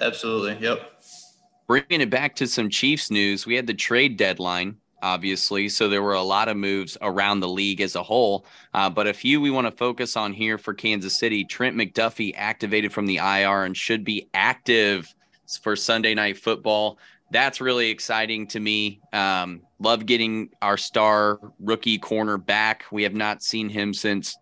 Absolutely. 0.00 0.56
Yep. 0.64 1.02
Bringing 1.66 2.00
it 2.00 2.10
back 2.10 2.34
to 2.36 2.46
some 2.46 2.68
Chiefs 2.68 3.10
news, 3.10 3.46
we 3.46 3.54
had 3.54 3.66
the 3.66 3.74
trade 3.74 4.16
deadline 4.16 4.76
obviously. 5.04 5.68
So 5.68 5.88
there 5.88 6.02
were 6.02 6.14
a 6.14 6.22
lot 6.22 6.48
of 6.48 6.56
moves 6.56 6.96
around 7.02 7.40
the 7.40 7.48
league 7.48 7.82
as 7.82 7.94
a 7.94 8.02
whole. 8.02 8.46
Uh, 8.72 8.88
but 8.88 9.06
a 9.06 9.12
few 9.12 9.38
we 9.38 9.50
want 9.50 9.66
to 9.66 9.70
focus 9.70 10.16
on 10.16 10.32
here 10.32 10.56
for 10.56 10.72
Kansas 10.72 11.18
City. 11.18 11.44
Trent 11.44 11.76
McDuffie 11.76 12.32
activated 12.34 12.90
from 12.90 13.04
the 13.04 13.18
IR 13.18 13.64
and 13.64 13.76
should 13.76 14.02
be 14.02 14.28
active 14.32 15.14
for 15.60 15.76
Sunday 15.76 16.14
night 16.14 16.38
football. 16.38 16.98
That's 17.34 17.60
really 17.60 17.90
exciting 17.90 18.46
to 18.46 18.60
me. 18.60 19.00
Um, 19.12 19.62
love 19.80 20.06
getting 20.06 20.50
our 20.62 20.76
star 20.76 21.40
rookie 21.58 21.98
corner 21.98 22.38
back. 22.38 22.84
We 22.92 23.02
have 23.02 23.12
not 23.12 23.42
seen 23.42 23.68
him 23.68 23.92
since 23.92 24.36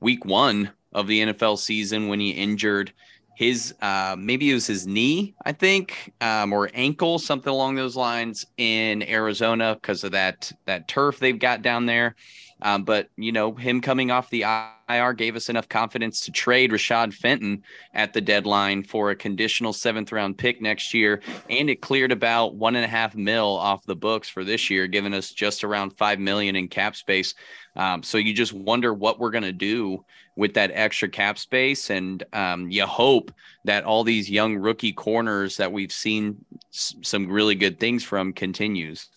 week 0.00 0.24
one 0.24 0.70
of 0.94 1.06
the 1.06 1.20
NFL 1.20 1.58
season 1.58 2.08
when 2.08 2.20
he 2.20 2.30
injured 2.30 2.94
his 3.36 3.74
uh, 3.82 4.16
maybe 4.18 4.50
it 4.50 4.54
was 4.54 4.66
his 4.66 4.86
knee, 4.86 5.34
I 5.44 5.52
think, 5.52 6.14
um, 6.22 6.54
or 6.54 6.70
ankle, 6.72 7.18
something 7.18 7.52
along 7.52 7.74
those 7.74 7.96
lines 7.96 8.46
in 8.56 9.02
Arizona 9.02 9.74
because 9.74 10.02
of 10.02 10.12
that 10.12 10.50
that 10.64 10.88
turf 10.88 11.18
they've 11.18 11.38
got 11.38 11.60
down 11.60 11.84
there. 11.84 12.16
Um, 12.62 12.84
but 12.84 13.08
you 13.16 13.32
know, 13.32 13.54
him 13.54 13.80
coming 13.80 14.10
off 14.10 14.30
the 14.30 14.44
IR 14.88 15.12
gave 15.12 15.36
us 15.36 15.48
enough 15.48 15.68
confidence 15.68 16.20
to 16.22 16.32
trade 16.32 16.72
Rashad 16.72 17.12
Fenton 17.14 17.62
at 17.94 18.12
the 18.12 18.20
deadline 18.20 18.82
for 18.82 19.10
a 19.10 19.16
conditional 19.16 19.72
seventh 19.72 20.12
round 20.12 20.38
pick 20.38 20.60
next 20.60 20.92
year, 20.94 21.20
and 21.48 21.70
it 21.70 21.80
cleared 21.80 22.12
about 22.12 22.54
one 22.56 22.76
and 22.76 22.84
a 22.84 22.88
half 22.88 23.14
mil 23.14 23.46
off 23.46 23.84
the 23.86 23.96
books 23.96 24.28
for 24.28 24.44
this 24.44 24.70
year, 24.70 24.86
giving 24.86 25.14
us 25.14 25.30
just 25.30 25.64
around 25.64 25.96
five 25.96 26.18
million 26.18 26.56
in 26.56 26.68
cap 26.68 26.96
space. 26.96 27.34
Um, 27.76 28.02
so 28.02 28.18
you 28.18 28.34
just 28.34 28.52
wonder 28.52 28.92
what 28.92 29.20
we're 29.20 29.30
gonna 29.30 29.52
do 29.52 30.04
with 30.38 30.54
that 30.54 30.70
extra 30.72 31.08
cap 31.08 31.36
space. 31.36 31.90
And 31.90 32.22
um, 32.32 32.70
you 32.70 32.86
hope 32.86 33.32
that 33.64 33.82
all 33.84 34.04
these 34.04 34.30
young 34.30 34.56
rookie 34.56 34.92
corners 34.92 35.56
that 35.56 35.72
we've 35.72 35.92
seen 35.92 36.44
s- 36.72 36.94
some 37.02 37.28
really 37.28 37.56
good 37.56 37.80
things 37.80 38.04
from 38.04 38.32
continues. 38.32 39.08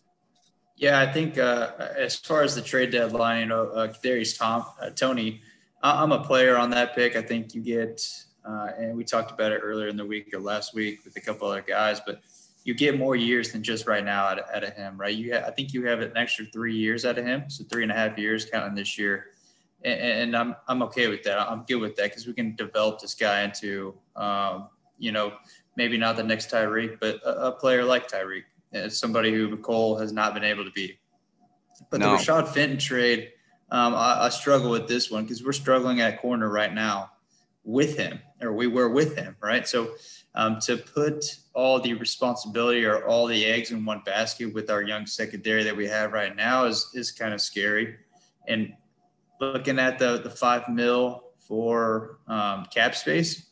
Yeah, 0.82 1.00
I 1.00 1.06
think 1.06 1.38
uh, 1.38 1.74
as 1.96 2.16
far 2.16 2.42
as 2.42 2.56
the 2.56 2.62
trade 2.62 2.92
deadline, 2.92 3.42
you 3.42 3.46
know, 3.46 3.68
uh, 3.68 3.94
Darius 4.04 4.36
Tom, 4.36 4.66
uh, 4.82 4.90
Toney, 4.90 5.42
I'm 5.84 6.12
a 6.12 6.24
player 6.24 6.58
on 6.58 6.72
that 6.72 6.96
pick. 6.96 7.16
I 7.16 7.22
think 7.22 7.54
you 7.54 7.62
get, 7.62 8.02
uh, 8.44 8.70
and 8.78 8.98
we 8.98 9.04
talked 9.04 9.30
about 9.32 9.52
it 9.52 9.62
earlier 9.64 9.90
in 9.90 9.96
the 9.96 10.06
week 10.06 10.34
or 10.34 10.40
last 10.40 10.74
week 10.74 11.06
with 11.06 11.16
a 11.18 11.22
couple 11.22 11.48
other 11.48 11.62
guys, 11.62 12.02
but 12.04 12.22
you 12.64 12.74
get 12.74 12.98
more 12.98 13.16
years 13.16 13.52
than 13.52 13.62
just 13.62 13.86
right 13.86 14.04
now 14.04 14.26
out 14.26 14.40
of, 14.40 14.46
out 14.54 14.64
of 14.64 14.74
him, 14.74 15.00
right? 15.00 15.16
You, 15.16 15.36
ha- 15.36 15.46
I 15.46 15.52
think 15.52 15.72
you 15.72 15.86
have 15.86 16.00
an 16.02 16.14
extra 16.16 16.46
three 16.46 16.76
years 16.76 17.06
out 17.06 17.20
of 17.20 17.26
him, 17.26 17.48
so 17.48 17.64
three 17.66 17.84
and 17.84 17.92
a 17.92 17.96
half 17.96 18.18
years 18.18 18.46
counting 18.46 18.74
this 18.76 18.98
year 18.98 19.28
and, 19.84 20.00
and 20.00 20.38
I'm 20.38 20.56
I'm 20.68 20.82
okay 20.84 21.08
with 21.08 21.24
that. 21.24 21.40
I'm 21.40 21.64
good 21.64 21.78
with 21.78 21.96
that 21.98 22.10
because 22.10 22.28
we 22.28 22.34
can 22.34 22.56
develop 22.56 23.00
this 23.00 23.16
guy 23.16 23.44
into, 23.44 23.96
um, 24.16 24.70
you 24.98 25.12
know, 25.12 25.34
maybe 25.76 25.98
not 25.98 26.16
the 26.16 26.24
next 26.24 26.52
Tyreek, 26.52 27.00
but 27.00 27.16
a, 27.24 27.48
a 27.48 27.52
player 27.52 27.84
like 27.84 28.10
Tyreek, 28.10 28.44
it's 28.72 28.98
somebody 28.98 29.34
who 29.34 29.56
Mecole 29.56 30.00
has 30.00 30.12
not 30.12 30.34
been 30.34 30.44
able 30.44 30.64
to 30.64 30.72
be. 30.72 30.98
But 31.90 32.00
no. 32.00 32.12
the 32.12 32.18
Rashad 32.18 32.50
Fenton 32.50 32.78
trade, 32.78 33.32
um, 33.72 33.94
I, 33.94 34.26
I 34.26 34.30
struggle 34.30 34.70
with 34.70 34.88
this 34.88 35.10
one 35.10 35.24
because 35.24 35.44
we're 35.44 35.54
struggling 35.54 36.02
at 36.02 36.22
corner 36.22 36.50
right 36.50 36.74
now 36.74 37.12
with 37.64 37.98
him, 37.98 38.20
or 38.42 38.54
we 38.54 38.68
were 38.68 38.90
with 38.90 39.16
him, 39.16 39.36
right? 39.42 39.68
So 39.68 39.92
um, 40.36 40.60
to 40.62 40.78
put 40.78 41.38
all 41.54 41.80
the 41.80 41.94
responsibility 41.94 42.86
or 42.86 43.06
all 43.06 43.28
the 43.28 43.46
eggs 43.46 43.72
in 43.72 43.86
one 43.86 44.02
basket 44.06 44.54
with 44.54 44.70
our 44.70 44.82
young 44.82 45.06
secondary 45.06 45.64
that 45.64 45.76
we 45.76 45.88
have 45.88 46.14
right 46.14 46.36
now 46.36 46.66
is 46.66 46.90
is 46.94 47.12
kind 47.12 47.34
of 47.34 47.42
scary. 47.42 47.98
And 48.48 48.74
looking 49.40 49.80
at 49.80 50.00
the 50.00 50.22
the 50.24 50.30
five 50.30 50.70
mil 50.70 51.24
for 51.40 52.20
um, 52.28 52.66
cap 52.74 52.96
space, 52.96 53.51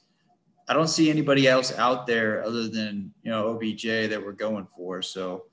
I 0.70 0.74
don't 0.74 0.88
see 0.88 1.10
anybody 1.10 1.48
else 1.48 1.76
out 1.78 2.06
there 2.06 2.44
other 2.44 2.68
than 2.68 3.12
you 3.24 3.32
know 3.32 3.50
OBJ 3.50 4.10
that 4.10 4.24
we're 4.24 4.34
going 4.34 4.68
for. 4.78 5.02
So 5.02 5.46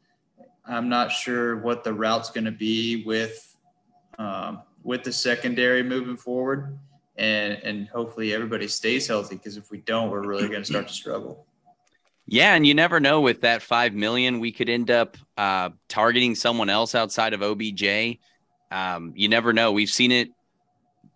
I'm 0.67 0.89
not 0.89 1.11
sure 1.11 1.57
what 1.57 1.83
the 1.83 1.93
route's 1.93 2.31
going 2.31 2.45
to 2.45 2.53
be 2.53 3.03
with 3.05 3.57
um, 4.19 4.63
with 4.83 5.03
the 5.03 5.13
secondary 5.13 5.83
moving 5.83 6.19
forward, 6.19 6.79
and 7.17 7.55
and 7.65 7.89
hopefully 7.89 8.35
everybody 8.35 8.69
stays 8.69 9.07
healthy 9.07 9.37
because 9.37 9.57
if 9.57 9.71
we 9.71 9.79
don't, 9.79 10.11
we're 10.11 10.27
really 10.27 10.49
going 10.49 10.63
to 10.63 10.67
start 10.67 10.87
to 10.87 10.95
struggle. 10.95 11.47
Yeah, 12.27 12.55
and 12.55 12.67
you 12.67 12.75
never 12.75 13.01
know 13.01 13.21
with 13.21 13.41
that 13.41 13.63
five 13.63 13.95
million, 13.95 14.39
we 14.39 14.53
could 14.53 14.69
end 14.69 14.91
up 14.91 15.17
uh, 15.39 15.71
targeting 15.89 16.35
someone 16.35 16.69
else 16.69 16.95
outside 16.95 17.33
of 17.33 17.43
OBJ 17.43 18.19
um, 18.71 19.13
you 19.17 19.29
never 19.29 19.53
know. 19.53 19.73
We've 19.73 19.91
seen 19.91 20.13
it 20.13 20.31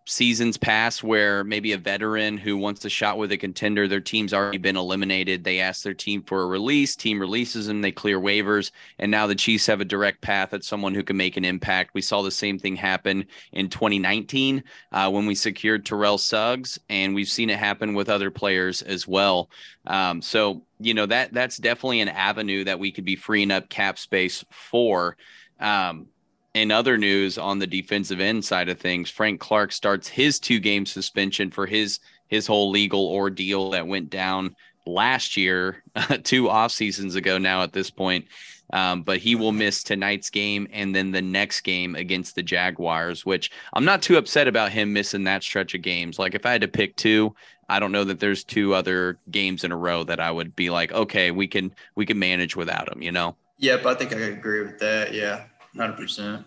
seasons 0.07 0.57
past 0.57 1.05
where 1.05 1.45
maybe 1.45 1.73
a 1.73 1.79
veteran 1.79 2.37
who 2.37 2.57
wants 2.57 2.85
a 2.85 2.89
shot 2.89 3.19
with 3.19 3.33
a 3.33 3.37
contender, 3.37 3.87
their 3.87 4.01
team's 4.01 4.35
already 4.35 4.59
been 4.59 4.77
eliminated. 4.77 5.45
They 5.45 5.61
ask 5.61 5.83
their 5.83 5.95
team 5.95 6.23
for 6.23 6.43
a 6.43 6.47
release, 6.47 6.97
team 6.97 7.21
releases 7.21 7.67
them, 7.67 7.81
they 7.81 7.93
clear 7.93 8.19
waivers, 8.19 8.71
and 8.99 9.11
now 9.11 9.27
the 9.27 9.35
Chiefs 9.35 9.67
have 9.67 9.81
a 9.81 9.85
direct 9.85 10.21
path 10.21 10.53
at 10.53 10.65
someone 10.65 10.95
who 10.95 11.03
can 11.03 11.17
make 11.17 11.37
an 11.37 11.45
impact. 11.45 11.95
We 11.95 12.03
saw 12.03 12.23
the 12.23 12.31
same 12.31 12.59
thing 12.59 12.77
happen 12.77 13.25
in 13.53 13.69
2019 13.69 14.65
uh, 14.93 15.11
when 15.11 15.27
we 15.27 15.35
secured 15.35 15.87
Terrell 15.87 16.19
Suggs, 16.19 16.79
and 16.89 17.15
we've 17.15 17.29
seen 17.29 17.51
it 17.51 17.59
happen 17.59 17.95
with 17.95 18.09
other 18.09 18.31
players 18.31 18.83
as 18.83 19.07
well. 19.07 19.51
Um, 19.87 20.23
so 20.23 20.63
you 20.79 20.95
know 20.95 21.07
that 21.07 21.33
that's 21.33 21.57
definitely 21.59 22.01
an 22.01 22.09
avenue 22.09 22.65
that 22.65 22.79
we 22.79 22.93
could 22.93 23.05
be 23.05 23.17
freeing 23.17 23.51
up 23.51 23.69
cap 23.69 23.99
space 23.99 24.45
for. 24.51 25.17
Um, 25.59 26.07
in 26.55 26.71
other 26.71 26.99
news 26.99 27.39
on 27.39 27.59
the 27.59 27.67
defensive 27.67 28.21
end 28.21 28.45
side 28.45 28.69
of 28.69 28.79
things, 28.79 29.11
Frank 29.11 29.41
Clark 29.41 29.73
starts 29.73 30.09
his 30.09 30.39
two 30.39 30.59
game 30.59 30.87
suspension 30.87 31.51
for 31.51 31.67
his 31.67 32.01
his 32.29 32.47
whole 32.47 32.71
legal 32.71 33.09
ordeal 33.09 33.71
that 33.71 33.87
went 33.87 34.09
down 34.09 34.55
last 34.87 35.37
year, 35.37 35.83
two 36.23 36.49
off 36.49 36.73
seasons 36.73 37.15
ago 37.15 37.39
now 37.39 37.63
at 37.63 37.73
this 37.73 37.91
point. 37.91 38.27
Um, 38.73 39.03
but 39.03 39.19
he 39.19 39.35
will 39.35 39.51
miss 39.51 39.83
tonight's 39.83 40.31
game 40.31 40.69
and 40.73 40.95
then 40.95 41.11
the 41.11 41.23
next 41.23 41.63
game 41.63 41.97
against 41.97 42.37
the 42.37 42.43
Jaguars, 42.43 43.27
which 43.27 43.51
I'm 43.73 43.85
not 43.85 44.01
too 44.01 44.17
upset 44.17 44.47
about 44.47 44.71
him 44.71 44.93
missing 44.93 45.25
that 45.25 45.43
stretch 45.43 45.75
of 45.75 45.83
games. 45.83 46.21
Like 46.21 46.37
if 46.37 46.47
I 46.47 46.53
had 46.53 46.61
to 46.61 46.69
pick 46.69 46.95
two, 46.95 47.35
I 47.69 47.81
don't 47.81 47.91
know 47.91 48.05
that 48.05 48.21
there's 48.21 48.45
two 48.45 48.75
other 48.75 49.19
games 49.31 49.65
in 49.65 49.73
a 49.73 49.77
row 49.77 50.05
that 50.05 50.21
I 50.21 50.31
would 50.31 50.55
be 50.55 50.71
like, 50.71 50.93
okay, 50.93 51.33
we 51.33 51.49
can 51.49 51.75
we 51.97 52.07
can 52.07 52.19
manage 52.19 52.55
without 52.55 52.93
him, 52.93 53.03
you 53.03 53.11
know? 53.11 53.35
Yep, 53.59 53.87
I 53.87 53.95
think 53.95 54.13
I 54.13 54.19
agree 54.19 54.63
with 54.63 54.79
that. 54.79 55.13
Yeah. 55.15 55.45
Hundred 55.77 55.97
percent. 55.97 56.47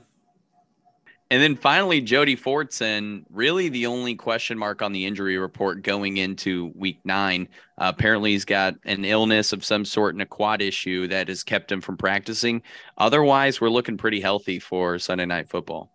And 1.34 1.42
then 1.42 1.56
finally, 1.56 2.00
Jody 2.00 2.36
Fortson, 2.36 3.24
really 3.32 3.68
the 3.68 3.88
only 3.88 4.14
question 4.14 4.56
mark 4.56 4.84
on 4.84 4.92
the 4.92 5.04
injury 5.04 5.40
report 5.40 5.82
going 5.82 6.18
into 6.18 6.72
week 6.76 7.00
nine. 7.06 7.48
Uh, 7.80 7.92
apparently, 7.96 8.34
he's 8.34 8.46
got 8.46 8.76
an 8.86 9.04
illness 9.04 9.52
of 9.52 9.66
some 9.66 9.84
sort 9.84 10.14
and 10.14 10.22
a 10.22 10.28
quad 10.28 10.62
issue 10.62 11.08
that 11.08 11.30
has 11.30 11.42
kept 11.42 11.72
him 11.72 11.82
from 11.82 11.98
practicing. 11.98 12.62
Otherwise, 13.00 13.60
we're 13.60 13.70
looking 13.70 13.98
pretty 13.98 14.22
healthy 14.22 14.60
for 14.60 15.00
Sunday 15.00 15.26
night 15.26 15.50
football. 15.50 15.90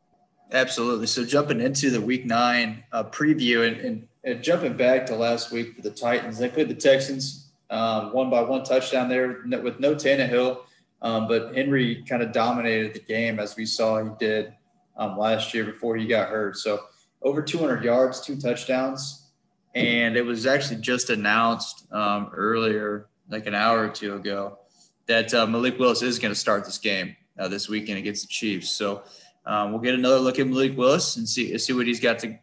Absolutely. 0.50 1.06
So, 1.06 1.25
jumping 1.25 1.61
into 1.61 1.90
the 1.90 2.00
week 2.00 2.25
nine 2.25 2.82
uh, 2.90 3.04
preview 3.04 3.68
and, 3.68 3.76
and, 3.76 4.08
and, 4.25 4.42
jumping 4.42 4.76
back 4.76 5.06
to 5.06 5.14
last 5.14 5.52
week 5.52 5.76
for 5.76 5.82
the 5.82 5.90
Titans, 5.90 6.38
they 6.38 6.49
played 6.49 6.68
the 6.68 6.75
Texans 6.75 7.50
um, 7.70 8.12
one 8.12 8.28
by 8.28 8.40
one 8.40 8.64
touchdown 8.64 9.08
there 9.08 9.42
with 9.62 9.78
no 9.78 9.94
Tannehill. 9.94 10.62
Um, 11.00 11.28
but 11.28 11.55
Henry 11.55 12.02
kind 12.09 12.23
of 12.23 12.33
dominated 12.33 12.95
the 12.95 13.00
game 13.00 13.38
as 13.38 13.57
we 13.57 13.67
saw 13.67 14.02
he 14.02 14.11
did 14.19 14.52
um, 14.97 15.17
last 15.17 15.55
year 15.55 15.64
before 15.64 15.97
he 15.97 16.07
got 16.07 16.28
hurt. 16.28 16.57
So 16.57 16.81
over 17.23 17.43
200 17.43 17.85
yards, 17.85 18.21
two 18.21 18.37
touchdowns. 18.37 19.26
And 19.75 20.17
it 20.17 20.23
was 20.23 20.47
actually 20.47 20.81
just 20.81 21.11
announced 21.11 21.87
um, 21.93 22.31
earlier, 22.35 23.09
like 23.28 23.47
an 23.47 23.55
hour 23.55 23.87
or 23.87 23.88
two 23.90 24.14
ago, 24.14 24.59
that 25.07 25.33
uh, 25.33 25.47
Malik 25.47 25.78
Willis 25.78 26.02
is 26.02 26.19
going 26.19 26.33
to 26.33 26.38
start 26.38 26.64
this 26.64 26.78
game 26.78 27.17
uh, 27.38 27.49
this 27.49 27.69
weekend 27.69 27.99
against 27.99 28.23
the 28.23 28.28
Chiefs. 28.28 28.71
So 28.71 29.02
um, 29.47 29.71
we'll 29.71 29.81
get 29.81 29.95
another 29.95 30.19
look 30.19 30.38
at 30.38 30.47
Malik 30.47 30.76
Willis 30.76 31.17
and 31.17 31.28
see 31.28 31.57
see 31.59 31.73
what 31.73 31.87
he's 31.87 32.00
got 32.00 32.19
to 32.21 32.38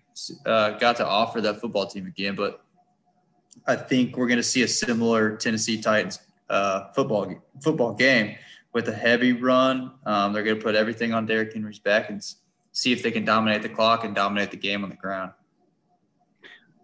uh, 0.46 0.72
got 0.72 0.96
to 0.98 1.06
offer 1.06 1.42
that 1.42 1.60
football 1.60 1.88
team 1.88 2.08
again. 2.08 2.36
But 2.36 2.62
I 3.68 3.76
think 3.76 4.18
we're 4.18 4.28
going 4.28 4.38
to 4.38 4.44
see 4.44 4.64
a 4.64 4.68
similar 4.68 5.36
Tennessee 5.36 5.82
Titans 5.82 6.20
uh, 6.50 6.92
football 6.94 7.34
football 7.62 7.94
game 7.94 8.36
with 8.74 8.88
a 8.90 8.94
heavy 8.94 9.34
run. 9.34 9.92
Um, 10.06 10.34
they're 10.34 10.44
going 10.44 10.58
to 10.58 10.64
put 10.64 10.76
everything 10.76 11.14
on 11.14 11.26
Derrick 11.26 11.54
Henry's 11.54 11.80
back 11.80 12.10
and 12.10 12.22
see 12.74 12.92
if 12.92 13.02
they 13.02 13.12
can 13.12 13.24
dominate 13.26 13.62
the 13.62 13.70
clock 13.70 14.04
and 14.04 14.14
dominate 14.14 14.52
the 14.52 14.58
game 14.58 14.84
on 14.84 14.90
the 14.90 14.96
ground. 14.96 15.32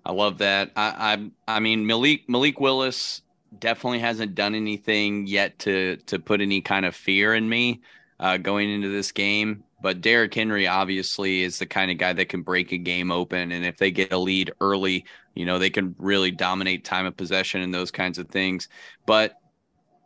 I 0.05 0.11
love 0.13 0.39
that. 0.39 0.71
I 0.75 1.29
I, 1.47 1.55
I 1.55 1.59
mean 1.59 1.85
Malik 1.85 2.27
Malik 2.27 2.59
Willis 2.59 3.21
definitely 3.59 3.99
hasn't 3.99 4.35
done 4.35 4.55
anything 4.55 5.27
yet 5.27 5.59
to 5.59 5.97
to 6.07 6.17
put 6.17 6.41
any 6.41 6.61
kind 6.61 6.85
of 6.85 6.95
fear 6.95 7.35
in 7.35 7.47
me 7.47 7.81
uh, 8.19 8.37
going 8.37 8.69
into 8.69 8.89
this 8.89 9.11
game. 9.11 9.63
But 9.81 10.01
Derrick 10.01 10.33
Henry 10.33 10.67
obviously 10.67 11.41
is 11.41 11.57
the 11.57 11.65
kind 11.65 11.89
of 11.89 11.97
guy 11.97 12.13
that 12.13 12.29
can 12.29 12.43
break 12.43 12.71
a 12.71 12.77
game 12.77 13.11
open, 13.11 13.51
and 13.51 13.65
if 13.65 13.77
they 13.77 13.89
get 13.91 14.13
a 14.13 14.17
lead 14.17 14.53
early, 14.61 15.05
you 15.35 15.45
know 15.45 15.59
they 15.59 15.69
can 15.69 15.95
really 15.97 16.31
dominate 16.31 16.85
time 16.85 17.05
of 17.05 17.17
possession 17.17 17.61
and 17.61 17.73
those 17.73 17.91
kinds 17.91 18.17
of 18.17 18.29
things. 18.29 18.69
But 19.05 19.40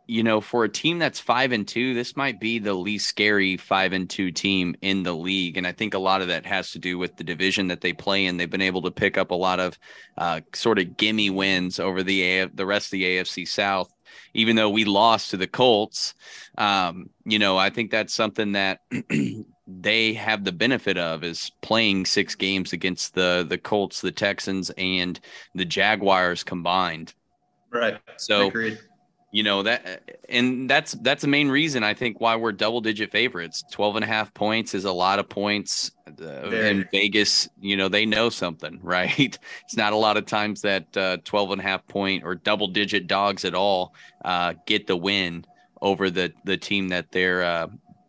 you 0.06 0.22
know, 0.22 0.40
for 0.40 0.64
a 0.64 0.68
team 0.68 0.98
that's 0.98 1.18
five 1.18 1.50
and 1.52 1.66
two, 1.66 1.92
this 1.92 2.16
might 2.16 2.38
be 2.38 2.58
the 2.58 2.74
least 2.74 3.08
scary 3.08 3.56
five 3.56 3.92
and 3.92 4.08
two 4.08 4.30
team 4.30 4.76
in 4.80 5.02
the 5.02 5.12
league. 5.12 5.56
And 5.56 5.66
I 5.66 5.72
think 5.72 5.94
a 5.94 5.98
lot 5.98 6.22
of 6.22 6.28
that 6.28 6.46
has 6.46 6.70
to 6.72 6.78
do 6.78 6.96
with 6.96 7.16
the 7.16 7.24
division 7.24 7.68
that 7.68 7.80
they 7.80 7.92
play 7.92 8.26
in. 8.26 8.36
They've 8.36 8.48
been 8.48 8.60
able 8.60 8.82
to 8.82 8.90
pick 8.90 9.18
up 9.18 9.32
a 9.32 9.34
lot 9.34 9.58
of 9.58 9.78
uh, 10.16 10.42
sort 10.54 10.78
of 10.78 10.96
gimme 10.96 11.30
wins 11.30 11.80
over 11.80 12.02
the 12.02 12.46
the 12.54 12.66
rest 12.66 12.86
of 12.86 12.92
the 12.92 13.04
AFC 13.04 13.48
South. 13.48 13.92
even 14.32 14.54
though 14.54 14.70
we 14.70 14.84
lost 14.84 15.30
to 15.30 15.36
the 15.36 15.46
Colts, 15.46 16.14
um, 16.56 17.10
you 17.24 17.38
know, 17.38 17.56
I 17.56 17.70
think 17.70 17.90
that's 17.90 18.14
something 18.14 18.52
that 18.52 18.80
they 19.66 20.12
have 20.14 20.44
the 20.44 20.52
benefit 20.52 20.96
of 20.96 21.24
is 21.24 21.50
playing 21.62 22.06
six 22.06 22.36
games 22.36 22.72
against 22.72 23.14
the 23.14 23.44
the 23.48 23.58
Colts, 23.58 24.00
the 24.00 24.12
Texans, 24.12 24.70
and 24.78 25.18
the 25.54 25.64
Jaguars 25.64 26.44
combined. 26.44 27.14
Right. 27.72 27.98
So 28.18 28.46
Agreed. 28.46 28.78
You 29.32 29.42
know 29.42 29.62
that 29.62 30.02
and 30.28 30.70
that's 30.70 30.92
that's 30.92 31.22
the 31.22 31.28
main 31.28 31.48
reason 31.48 31.82
i 31.82 31.92
think 31.92 32.20
why 32.20 32.36
we're 32.36 32.52
double 32.52 32.80
digit 32.80 33.10
favorites. 33.10 33.64
12 33.72 33.96
and 33.96 34.04
a 34.04 34.08
half 34.08 34.32
points 34.34 34.74
is 34.74 34.84
a 34.84 34.92
lot 34.92 35.18
of 35.18 35.28
points. 35.28 35.90
Uh, 36.22 36.48
in 36.50 36.88
vegas 36.92 37.48
you 37.60 37.76
know 37.76 37.88
they 37.88 38.06
know 38.06 38.30
something 38.30 38.78
right? 38.82 39.38
It's 39.64 39.76
not 39.76 39.92
a 39.92 39.96
lot 39.96 40.16
of 40.16 40.26
times 40.26 40.62
that 40.62 40.96
uh, 40.96 41.18
12 41.24 41.52
and 41.52 41.60
a 41.60 41.64
half 41.64 41.86
point 41.86 42.24
or 42.24 42.34
double 42.34 42.68
digit 42.68 43.06
dogs 43.06 43.44
at 43.44 43.54
all 43.54 43.94
uh, 44.24 44.54
get 44.66 44.86
the 44.86 44.96
win 44.96 45.44
over 45.82 46.08
the 46.10 46.32
the 46.44 46.56
team 46.56 46.88
that 46.88 47.10
they're 47.10 47.42
uh, 47.42 47.66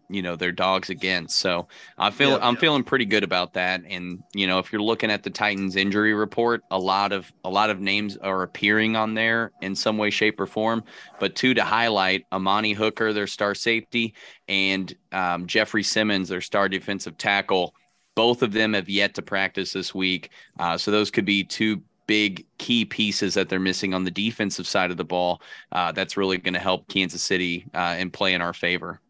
you 0.09 0.21
know 0.21 0.35
their 0.35 0.51
dogs 0.51 0.89
against. 0.89 1.37
So 1.39 1.67
I 1.97 2.11
feel 2.11 2.31
yeah, 2.31 2.39
I'm 2.41 2.55
yeah. 2.55 2.61
feeling 2.61 2.83
pretty 2.83 3.05
good 3.05 3.23
about 3.23 3.53
that. 3.53 3.81
And 3.87 4.23
you 4.33 4.47
know, 4.47 4.59
if 4.59 4.71
you're 4.71 4.81
looking 4.81 5.11
at 5.11 5.23
the 5.23 5.29
Titans 5.29 5.75
injury 5.75 6.13
report, 6.13 6.63
a 6.71 6.79
lot 6.79 7.11
of 7.11 7.31
a 7.43 7.49
lot 7.49 7.69
of 7.69 7.79
names 7.79 8.17
are 8.17 8.43
appearing 8.43 8.95
on 8.95 9.13
there 9.13 9.51
in 9.61 9.75
some 9.75 9.97
way, 9.97 10.09
shape, 10.09 10.39
or 10.39 10.47
form. 10.47 10.83
But 11.19 11.35
two 11.35 11.53
to 11.53 11.63
highlight: 11.63 12.25
Amani 12.31 12.73
Hooker, 12.73 13.13
their 13.13 13.27
star 13.27 13.55
safety, 13.55 14.13
and 14.47 14.93
um, 15.11 15.47
Jeffrey 15.47 15.83
Simmons, 15.83 16.29
their 16.29 16.41
star 16.41 16.69
defensive 16.69 17.17
tackle. 17.17 17.73
Both 18.15 18.41
of 18.41 18.51
them 18.51 18.73
have 18.73 18.89
yet 18.89 19.13
to 19.15 19.21
practice 19.21 19.73
this 19.73 19.93
week, 19.93 20.31
uh, 20.59 20.77
so 20.77 20.89
those 20.89 21.11
could 21.11 21.25
be 21.25 21.43
two 21.43 21.83
big 22.07 22.45
key 22.57 22.85
pieces 22.85 23.35
that 23.35 23.49
they're 23.49 23.59
missing 23.59 23.93
on 23.93 24.05
the 24.05 24.11
defensive 24.11 24.65
side 24.65 24.89
of 24.89 24.97
the 24.97 25.03
ball. 25.03 25.41
Uh, 25.71 25.91
that's 25.91 26.17
really 26.17 26.37
going 26.37 26.53
to 26.53 26.59
help 26.59 26.87
Kansas 26.87 27.21
City 27.21 27.65
uh, 27.75 27.95
and 27.99 28.11
play 28.11 28.33
in 28.33 28.41
our 28.41 28.53
favor. 28.53 29.01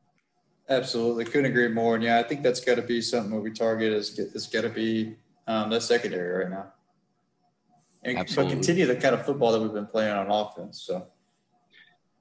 Absolutely, 0.69 1.23
couldn't 1.25 1.45
agree 1.45 1.69
more. 1.69 1.95
And 1.95 2.03
yeah, 2.03 2.19
I 2.19 2.23
think 2.23 2.43
that's 2.43 2.59
got 2.59 2.75
to 2.75 2.81
be 2.81 3.01
something 3.01 3.31
that 3.31 3.39
we 3.39 3.51
target. 3.51 3.93
Is 3.93 4.19
it's 4.19 4.47
got 4.47 4.61
to 4.61 4.69
be 4.69 5.15
um, 5.47 5.69
that 5.69 5.81
secondary 5.81 6.43
right 6.43 6.49
now, 6.49 6.73
and 8.03 8.17
Absolutely. 8.17 8.55
but 8.55 8.57
continue 8.57 8.85
the 8.85 8.95
kind 8.95 9.15
of 9.15 9.25
football 9.25 9.53
that 9.53 9.61
we've 9.61 9.73
been 9.73 9.87
playing 9.87 10.11
on 10.11 10.29
offense. 10.29 10.81
So, 10.81 11.07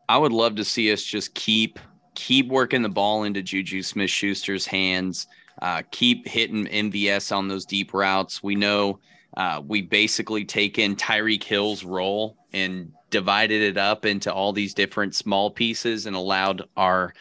I 0.09 0.17
would 0.17 0.33
love 0.33 0.55
to 0.57 0.65
see 0.65 0.93
us 0.93 1.03
just 1.03 1.35
keep 1.35 1.81
keep 2.15 2.49
working 2.49 2.83
the 2.83 2.89
ball 2.89 3.25
into 3.25 3.43
Juju 3.43 3.83
Smith 3.83 4.11
Schuster's 4.11 4.67
hands. 4.67 5.27
Uh, 5.61 5.83
keep 5.91 6.29
hitting 6.29 6.67
MVS 6.67 7.35
on 7.35 7.49
those 7.49 7.65
deep 7.65 7.95
routes. 7.95 8.43
We 8.43 8.55
know 8.55 9.01
uh, 9.37 9.63
we 9.67 9.83
basically 9.83 10.45
taken 10.45 10.97
Tyreek 10.97 11.43
Hill's 11.43 11.85
role 11.85 12.37
and 12.53 12.93
divided 13.11 13.63
it 13.63 13.79
up 13.79 14.05
into 14.05 14.33
all 14.33 14.53
these 14.53 14.75
different 14.75 15.15
small 15.15 15.51
pieces 15.51 16.07
and 16.07 16.17
allowed 16.17 16.63
our 16.77 17.15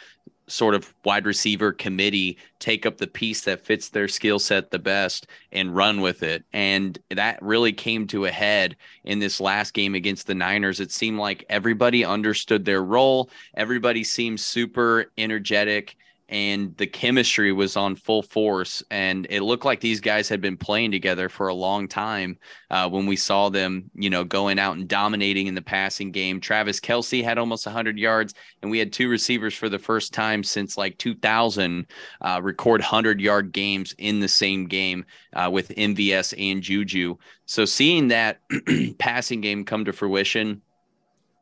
sort 0.48 0.76
of 0.76 0.94
wide 1.04 1.26
receiver 1.26 1.72
committee 1.72 2.38
take 2.60 2.86
up 2.86 2.98
the 2.98 3.08
piece 3.08 3.42
that 3.42 3.66
fits 3.66 3.90
their 3.90 4.08
skill 4.08 4.40
set 4.40 4.72
the 4.72 4.80
best 4.80 5.28
and 5.52 5.76
run 5.76 6.02
with 6.02 6.24
it. 6.24 6.44
And 6.54 6.98
that 7.10 7.42
really 7.42 7.74
came 7.74 8.08
to 8.08 8.26
a 8.26 8.32
head 8.32 8.76
in 9.04 9.20
this 9.20 9.42
last 9.42 9.74
game 9.74 9.96
against 9.96 10.28
the 10.28 10.36
Niners. 10.36 10.80
It 10.80 10.92
seemed 10.92 11.18
like 11.18 11.46
everybody 11.50 12.06
understood 12.06 12.66
their 12.66 12.84
role, 12.84 13.30
everybody 13.56 14.04
seemed 14.04 14.40
super 14.40 15.12
energetic 15.18 15.96
and 16.28 16.76
the 16.78 16.88
chemistry 16.88 17.52
was 17.52 17.78
on 17.78 17.96
full 17.96 18.24
force. 18.24 18.82
And 18.90 19.28
it 19.30 19.42
looked 19.42 19.66
like 19.66 19.80
these 19.80 20.02
guys 20.02 20.28
had 20.28 20.42
been 20.42 20.58
playing 20.58 20.92
together 20.92 21.30
for 21.30 21.48
a 21.48 21.54
long 21.54 21.88
time 21.88 22.38
uh, 22.72 22.90
when 22.90 23.06
we 23.06 23.16
saw 23.16 23.50
them, 23.50 23.92
you 23.94 24.10
know, 24.10 24.24
going 24.24 24.58
out 24.58 24.76
and 24.78 24.88
dominating 24.88 25.48
in 25.48 25.56
the 25.56 25.62
passing 25.62 26.12
game. 26.12 26.40
Travis 26.40 26.80
Kelce 26.80 27.24
had 27.24 27.38
almost 27.38 27.66
100 27.66 28.00
yards, 28.00 28.34
and 28.62 28.72
we 28.72 28.80
had 28.80 28.92
two 28.92 29.08
receivers 29.08 29.54
for 29.54 29.70
the 29.70 29.80
first 29.80 30.14
time 30.14 30.44
since 30.44 30.78
like 30.78 30.98
2000 30.98 31.86
uh, 32.22 32.40
record 32.44 32.82
100 32.82 33.22
yard 33.22 33.52
games 33.52 33.94
in 33.98 34.20
the 34.20 34.28
same 34.28 34.66
game 34.66 35.06
uh, 35.34 35.50
with 35.52 35.70
MVS 35.70 36.34
and 36.38 36.62
Juju. 36.62 37.18
So 37.46 37.66
seeing 37.66 38.08
that 38.08 38.40
passing 38.98 39.42
game 39.42 39.64
come 39.64 39.86
to 39.86 39.94
fruition 39.94 40.62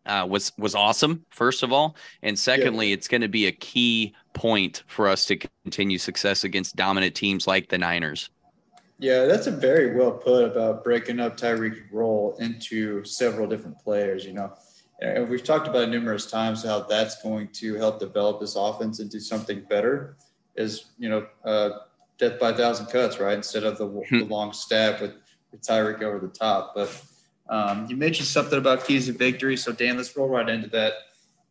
uh, 0.06 0.26
was 0.30 0.52
was 0.58 0.76
awesome. 0.76 1.26
First 1.30 1.64
of 1.64 1.72
all, 1.72 1.96
and 2.22 2.38
secondly, 2.38 2.88
yeah. 2.90 2.96
it's 2.96 3.08
going 3.08 3.22
to 3.22 3.28
be 3.28 3.48
a 3.48 3.52
key 3.52 4.14
point 4.34 4.84
for 4.88 5.08
us 5.08 5.26
to 5.28 5.38
continue 5.64 5.98
success 5.98 6.44
against 6.44 6.76
dominant 6.76 7.16
teams 7.16 7.48
like 7.48 7.70
the 7.70 7.78
Niners. 7.78 8.30
Yeah, 9.00 9.26
that's 9.26 9.48
a 9.48 9.52
very 9.52 9.96
well 9.96 10.12
put 10.12 10.46
about 10.46 10.84
breaking 10.84 11.20
up 11.20 11.38
Tyreek's 11.38 11.92
role 11.92 12.36
into 12.40 13.04
several 13.04 13.48
different 13.48 13.80
players. 13.80 14.26
You 14.26 14.34
know, 14.34 14.54
and 15.02 15.30
we've 15.30 15.44
talked 15.44 15.68
about 15.68 15.84
it 15.84 15.90
numerous 15.90 16.30
times 16.30 16.64
how 16.64 16.82
that's 16.82 17.22
going 17.22 17.50
to 17.50 17.76
help 17.76 18.00
develop 18.00 18.40
this 18.40 18.56
offense 18.56 19.00
into 19.00 19.20
something 19.20 19.62
better. 19.70 20.18
Is 20.56 20.86
you 21.00 21.10
know, 21.10 21.28
uh, 21.44 21.80
death 22.18 22.40
by 22.40 22.52
a 22.52 22.54
thousand 22.54 22.88
cuts, 22.88 23.20
right? 23.20 23.36
Instead 23.36 23.64
of 23.64 23.78
the, 23.78 23.88
the 23.88 24.24
hmm. 24.24 24.32
long 24.32 24.54
stab 24.54 25.02
with, 25.02 25.14
with 25.52 25.62
Tyreek 25.62 26.02
over 26.02 26.20
the 26.20 26.28
top, 26.28 26.74
but 26.76 26.90
um, 27.54 27.86
you 27.88 27.96
mentioned 27.96 28.28
something 28.28 28.58
about 28.58 28.84
keys 28.84 29.06
to 29.06 29.12
victory. 29.12 29.56
So, 29.58 29.72
Dan, 29.72 29.96
let's 29.96 30.18
roll 30.18 30.28
right 30.28 30.50
into 30.50 30.70
that. 30.70 30.94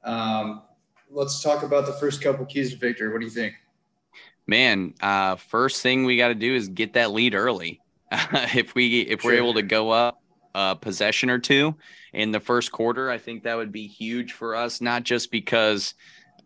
Um, 0.02 0.62
let's 1.08 1.40
talk 1.40 1.62
about 1.62 1.86
the 1.86 1.92
first 1.92 2.20
couple 2.20 2.44
keys 2.44 2.72
to 2.72 2.76
victory. 2.76 3.12
What 3.12 3.20
do 3.20 3.24
you 3.24 3.30
think? 3.30 3.54
Man, 4.44 4.94
uh, 5.00 5.36
first 5.36 5.80
thing 5.80 6.04
we 6.04 6.16
got 6.16 6.28
to 6.28 6.34
do 6.34 6.56
is 6.56 6.66
get 6.66 6.94
that 6.94 7.12
lead 7.12 7.36
early. 7.36 7.80
if 8.10 8.74
we 8.74 9.02
if 9.02 9.22
we're 9.22 9.36
able 9.36 9.54
to 9.54 9.62
go 9.62 9.90
up 9.90 10.20
a 10.56 10.74
possession 10.74 11.30
or 11.30 11.38
two 11.38 11.76
in 12.12 12.32
the 12.32 12.40
first 12.40 12.72
quarter, 12.72 13.08
I 13.08 13.18
think 13.18 13.44
that 13.44 13.56
would 13.56 13.70
be 13.70 13.86
huge 13.86 14.32
for 14.32 14.56
us. 14.56 14.80
Not 14.80 15.04
just 15.04 15.30
because 15.30 15.94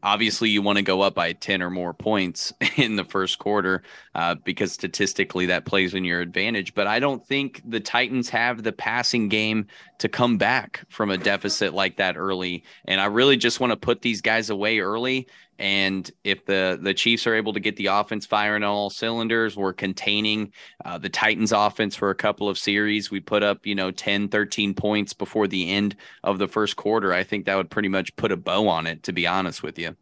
obviously 0.03 0.49
you 0.49 0.63
want 0.63 0.77
to 0.77 0.83
go 0.83 1.01
up 1.01 1.15
by 1.15 1.33
10 1.33 1.63
or 1.63 1.71
more 1.71 1.95
points 1.95 2.53
in 2.77 2.97
the 2.97 3.05
first 3.05 3.39
quarter 3.39 3.83
uh, 4.15 4.35
because 4.45 4.73
statistically 4.73 5.47
that 5.47 5.65
plays 5.65 5.95
in 5.95 6.05
your 6.05 6.21
advantage 6.21 6.75
but 6.75 6.87
i 6.87 6.99
don't 6.99 7.27
think 7.27 7.63
the 7.65 7.81
titans 7.81 8.29
have 8.29 8.63
the 8.63 8.73
passing 8.73 9.29
game 9.29 9.67
to 9.99 10.09
come 10.09 10.37
back 10.39 10.85
from 10.89 11.11
a 11.11 11.19
deficit 11.19 11.75
like 11.75 11.97
that 11.97 12.17
early 12.17 12.65
and 12.87 13.01
i 13.01 13.07
really 13.07 13.37
just 13.37 13.61
want 13.61 13.71
to 13.71 13.77
put 13.77 14.03
these 14.03 14.21
guys 14.21 14.51
away 14.51 14.79
early 14.79 15.27
and 15.59 16.11
if 16.25 16.45
the 16.45 16.79
the 16.81 16.95
Chiefs 16.95 17.27
are 17.27 17.35
able 17.35 17.53
to 17.53 17.61
get 17.61 17.77
the 17.77 17.87
offense 17.87 18.27
firing 18.27 18.63
on 18.63 18.69
all 18.69 18.91
cylinders, 18.91 19.57
we're 19.57 19.73
containing 19.73 20.53
uh, 20.85 20.99
the 20.99 21.09
Titans 21.09 21.53
offense 21.53 21.97
for 21.97 22.11
a 22.11 22.15
couple 22.15 22.49
of 22.49 22.59
series. 22.59 23.11
We 23.11 23.21
put 23.21 23.43
up, 23.43 23.67
you 23.67 23.75
know, 23.75 23.91
10, 23.91 24.29
13 24.29 24.75
points 24.75 25.13
before 25.13 25.49
the 25.49 25.71
end 25.71 25.97
of 26.23 26.39
the 26.39 26.49
first 26.49 26.77
quarter. 26.77 27.13
I 27.13 27.23
think 27.23 27.47
that 27.47 27.57
would 27.57 27.71
pretty 27.71 27.89
much 27.89 28.15
put 28.17 28.33
a 28.33 28.37
bow 28.37 28.69
on 28.69 28.87
it, 28.87 29.03
to 29.05 29.13
be 29.13 29.27
honest 29.27 29.63
with 29.63 29.79
you. 29.79 29.97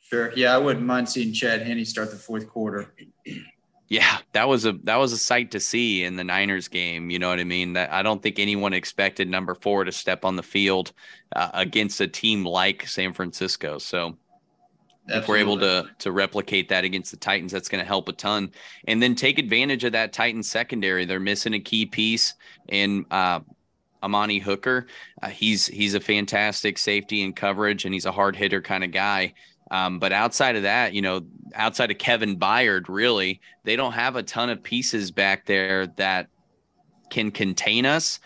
Sure. 0.00 0.32
Yeah, 0.34 0.54
I 0.54 0.58
wouldn't 0.58 0.84
mind 0.84 1.08
seeing 1.08 1.32
Chad 1.32 1.62
Henne 1.62 1.84
start 1.84 2.10
the 2.10 2.16
fourth 2.16 2.48
quarter. 2.48 2.92
Yeah, 3.92 4.18
that 4.34 4.46
was 4.48 4.66
a 4.66 4.74
that 4.84 4.98
was 5.00 5.12
a 5.12 5.18
sight 5.18 5.50
to 5.50 5.58
see 5.58 6.04
in 6.04 6.14
the 6.14 6.22
Niners 6.22 6.68
game. 6.68 7.10
You 7.10 7.18
know 7.18 7.28
what 7.28 7.40
I 7.40 7.44
mean? 7.44 7.72
That 7.72 7.92
I 7.92 8.04
don't 8.04 8.22
think 8.22 8.38
anyone 8.38 8.72
expected 8.72 9.28
number 9.28 9.56
four 9.56 9.82
to 9.82 9.90
step 9.90 10.24
on 10.24 10.36
the 10.36 10.44
field 10.44 10.92
uh, 11.34 11.50
against 11.52 12.00
a 12.00 12.06
team 12.06 12.44
like 12.44 12.86
San 12.86 13.12
Francisco. 13.12 13.78
So 13.78 14.16
Absolutely. 15.08 15.22
if 15.22 15.28
we're 15.28 15.36
able 15.38 15.58
to 15.58 15.90
to 15.98 16.12
replicate 16.12 16.68
that 16.68 16.84
against 16.84 17.10
the 17.10 17.16
Titans, 17.16 17.52
that's 17.52 17.68
going 17.68 17.82
to 17.82 17.88
help 17.88 18.08
a 18.08 18.12
ton. 18.12 18.52
And 18.86 19.02
then 19.02 19.14
take 19.14 19.38
advantage 19.38 19.84
of 19.84 19.92
that 19.92 20.12
Titans 20.12 20.48
secondary. 20.48 21.04
They're 21.04 21.20
missing 21.20 21.54
a 21.54 21.60
key 21.60 21.86
piece 21.86 22.34
in 22.68 23.06
uh, 23.10 23.40
Amani 24.02 24.38
Hooker. 24.38 24.86
Uh, 25.22 25.28
he's 25.28 25.66
he's 25.66 25.94
a 25.94 26.00
fantastic 26.00 26.78
safety 26.78 27.22
and 27.22 27.34
coverage, 27.34 27.84
and 27.84 27.94
he's 27.94 28.06
a 28.06 28.12
hard 28.12 28.36
hitter 28.36 28.60
kind 28.60 28.84
of 28.84 28.92
guy. 28.92 29.34
Um, 29.70 29.98
but 29.98 30.12
outside 30.12 30.56
of 30.56 30.64
that, 30.64 30.94
you 30.94 31.02
know, 31.02 31.22
outside 31.54 31.90
of 31.90 31.98
Kevin 31.98 32.36
Byard, 32.38 32.86
really, 32.88 33.40
they 33.64 33.76
don't 33.76 33.92
have 33.92 34.16
a 34.16 34.22
ton 34.22 34.50
of 34.50 34.62
pieces 34.62 35.10
back 35.10 35.46
there 35.46 35.86
that 35.96 36.28
can 37.10 37.30
contain 37.30 37.86
us. 37.86 38.20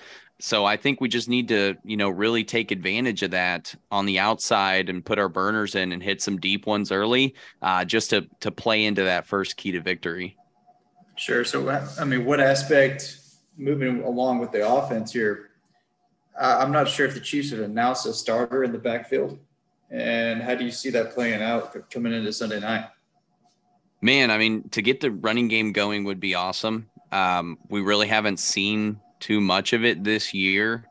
So 0.44 0.66
I 0.66 0.76
think 0.76 1.00
we 1.00 1.08
just 1.08 1.26
need 1.26 1.48
to, 1.48 1.74
you 1.84 1.96
know, 1.96 2.10
really 2.10 2.44
take 2.44 2.70
advantage 2.70 3.22
of 3.22 3.30
that 3.30 3.74
on 3.90 4.04
the 4.04 4.18
outside 4.18 4.90
and 4.90 5.02
put 5.02 5.18
our 5.18 5.30
burners 5.30 5.74
in 5.74 5.90
and 5.90 6.02
hit 6.02 6.20
some 6.20 6.38
deep 6.38 6.66
ones 6.66 6.92
early, 6.92 7.34
uh, 7.62 7.86
just 7.86 8.10
to 8.10 8.28
to 8.40 8.50
play 8.50 8.84
into 8.84 9.04
that 9.04 9.24
first 9.24 9.56
key 9.56 9.72
to 9.72 9.80
victory. 9.80 10.36
Sure. 11.16 11.46
So 11.46 11.66
I 11.98 12.04
mean, 12.04 12.26
what 12.26 12.40
aspect 12.40 13.20
moving 13.56 14.02
along 14.02 14.38
with 14.38 14.52
the 14.52 14.68
offense 14.68 15.14
here? 15.14 15.48
I'm 16.38 16.72
not 16.72 16.88
sure 16.88 17.06
if 17.06 17.14
the 17.14 17.20
Chiefs 17.20 17.50
have 17.52 17.60
announced 17.60 18.04
a 18.04 18.12
starter 18.12 18.64
in 18.64 18.72
the 18.72 18.78
backfield, 18.78 19.38
and 19.90 20.42
how 20.42 20.54
do 20.54 20.66
you 20.66 20.72
see 20.72 20.90
that 20.90 21.14
playing 21.14 21.40
out 21.40 21.74
coming 21.90 22.12
into 22.12 22.34
Sunday 22.34 22.60
night? 22.60 22.90
Man, 24.02 24.30
I 24.30 24.36
mean, 24.36 24.68
to 24.72 24.82
get 24.82 25.00
the 25.00 25.10
running 25.10 25.48
game 25.48 25.72
going 25.72 26.04
would 26.04 26.20
be 26.20 26.34
awesome. 26.34 26.90
Um, 27.12 27.56
we 27.70 27.80
really 27.80 28.08
haven't 28.08 28.40
seen 28.40 29.00
too 29.24 29.40
much 29.40 29.72
of 29.72 29.84
it 29.84 30.04
this 30.04 30.34
year. 30.34 30.84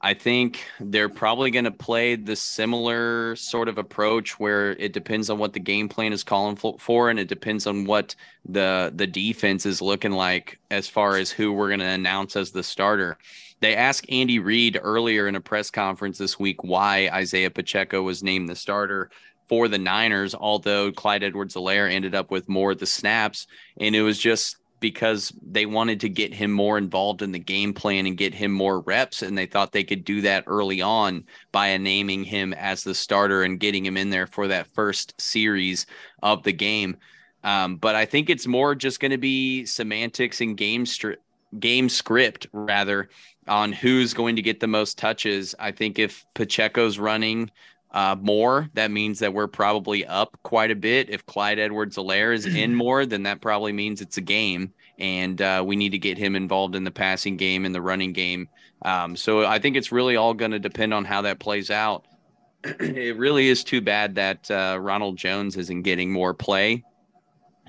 I 0.00 0.14
think 0.14 0.64
they're 0.80 1.10
probably 1.10 1.50
going 1.50 1.66
to 1.66 1.70
play 1.70 2.14
the 2.14 2.34
similar 2.34 3.36
sort 3.36 3.68
of 3.68 3.76
approach 3.76 4.38
where 4.40 4.70
it 4.72 4.94
depends 4.94 5.28
on 5.28 5.38
what 5.38 5.52
the 5.52 5.60
game 5.60 5.88
plan 5.88 6.14
is 6.14 6.24
calling 6.24 6.56
for, 6.56 7.10
and 7.10 7.18
it 7.18 7.28
depends 7.28 7.66
on 7.66 7.84
what 7.84 8.14
the 8.48 8.90
the 8.94 9.06
defense 9.06 9.66
is 9.66 9.82
looking 9.82 10.12
like 10.12 10.58
as 10.70 10.88
far 10.88 11.16
as 11.16 11.30
who 11.30 11.52
we're 11.52 11.68
going 11.68 11.80
to 11.80 11.86
announce 11.86 12.36
as 12.36 12.52
the 12.52 12.62
starter. 12.62 13.18
They 13.60 13.76
asked 13.76 14.06
Andy 14.08 14.38
Reid 14.38 14.78
earlier 14.80 15.28
in 15.28 15.34
a 15.34 15.40
press 15.40 15.70
conference 15.70 16.16
this 16.16 16.38
week 16.38 16.64
why 16.64 17.10
Isaiah 17.12 17.50
Pacheco 17.50 18.02
was 18.02 18.22
named 18.22 18.48
the 18.48 18.56
starter 18.56 19.10
for 19.46 19.68
the 19.68 19.78
Niners, 19.78 20.34
although 20.34 20.92
Clyde 20.92 21.24
Edwards-Helaire 21.24 21.90
ended 21.90 22.14
up 22.14 22.30
with 22.30 22.48
more 22.48 22.70
of 22.70 22.78
the 22.78 22.86
snaps, 22.86 23.46
and 23.80 23.94
it 23.96 24.02
was 24.02 24.18
just 24.18 24.56
because 24.80 25.32
they 25.42 25.66
wanted 25.66 26.00
to 26.00 26.08
get 26.08 26.32
him 26.32 26.52
more 26.52 26.78
involved 26.78 27.22
in 27.22 27.32
the 27.32 27.38
game 27.38 27.72
plan 27.72 28.06
and 28.06 28.16
get 28.16 28.34
him 28.34 28.52
more 28.52 28.80
reps. 28.80 29.22
And 29.22 29.36
they 29.36 29.46
thought 29.46 29.72
they 29.72 29.84
could 29.84 30.04
do 30.04 30.20
that 30.22 30.44
early 30.46 30.80
on 30.80 31.24
by 31.52 31.76
naming 31.76 32.24
him 32.24 32.52
as 32.54 32.84
the 32.84 32.94
starter 32.94 33.42
and 33.42 33.60
getting 33.60 33.84
him 33.84 33.96
in 33.96 34.10
there 34.10 34.26
for 34.26 34.48
that 34.48 34.68
first 34.68 35.20
series 35.20 35.86
of 36.22 36.42
the 36.42 36.52
game. 36.52 36.96
Um, 37.44 37.76
but 37.76 37.94
I 37.94 38.04
think 38.04 38.30
it's 38.30 38.46
more 38.46 38.74
just 38.74 39.00
going 39.00 39.10
to 39.12 39.18
be 39.18 39.64
semantics 39.64 40.40
and 40.40 40.56
game 40.56 40.84
stri- 40.84 41.16
game 41.58 41.88
script 41.88 42.46
rather 42.52 43.08
on 43.46 43.72
who's 43.72 44.12
going 44.12 44.36
to 44.36 44.42
get 44.42 44.60
the 44.60 44.66
most 44.66 44.98
touches. 44.98 45.54
I 45.58 45.72
think 45.72 45.98
if 45.98 46.26
Pacheco's 46.34 46.98
running 46.98 47.50
uh, 47.90 48.16
more, 48.20 48.68
that 48.74 48.90
means 48.90 49.18
that 49.20 49.32
we're 49.32 49.46
probably 49.46 50.04
up 50.04 50.38
quite 50.42 50.70
a 50.70 50.76
bit. 50.76 51.08
If 51.10 51.24
Clyde 51.26 51.58
Edwards-Helaire 51.58 52.34
is 52.34 52.46
in 52.46 52.74
more, 52.74 53.06
then 53.06 53.22
that 53.24 53.40
probably 53.40 53.72
means 53.72 54.00
it's 54.00 54.18
a 54.18 54.22
game, 54.22 54.72
and 54.98 55.40
uh, 55.40 55.62
we 55.66 55.76
need 55.76 55.90
to 55.90 55.98
get 55.98 56.18
him 56.18 56.36
involved 56.36 56.74
in 56.74 56.84
the 56.84 56.90
passing 56.90 57.36
game 57.36 57.64
and 57.64 57.74
the 57.74 57.82
running 57.82 58.12
game. 58.12 58.48
Um, 58.82 59.16
so 59.16 59.44
I 59.44 59.58
think 59.58 59.76
it's 59.76 59.90
really 59.90 60.16
all 60.16 60.34
going 60.34 60.50
to 60.52 60.58
depend 60.58 60.94
on 60.94 61.04
how 61.04 61.22
that 61.22 61.40
plays 61.40 61.70
out. 61.70 62.06
it 62.64 63.16
really 63.16 63.48
is 63.48 63.64
too 63.64 63.80
bad 63.80 64.16
that 64.16 64.50
uh, 64.50 64.78
Ronald 64.80 65.16
Jones 65.16 65.56
isn't 65.56 65.82
getting 65.82 66.12
more 66.12 66.34
play 66.34 66.84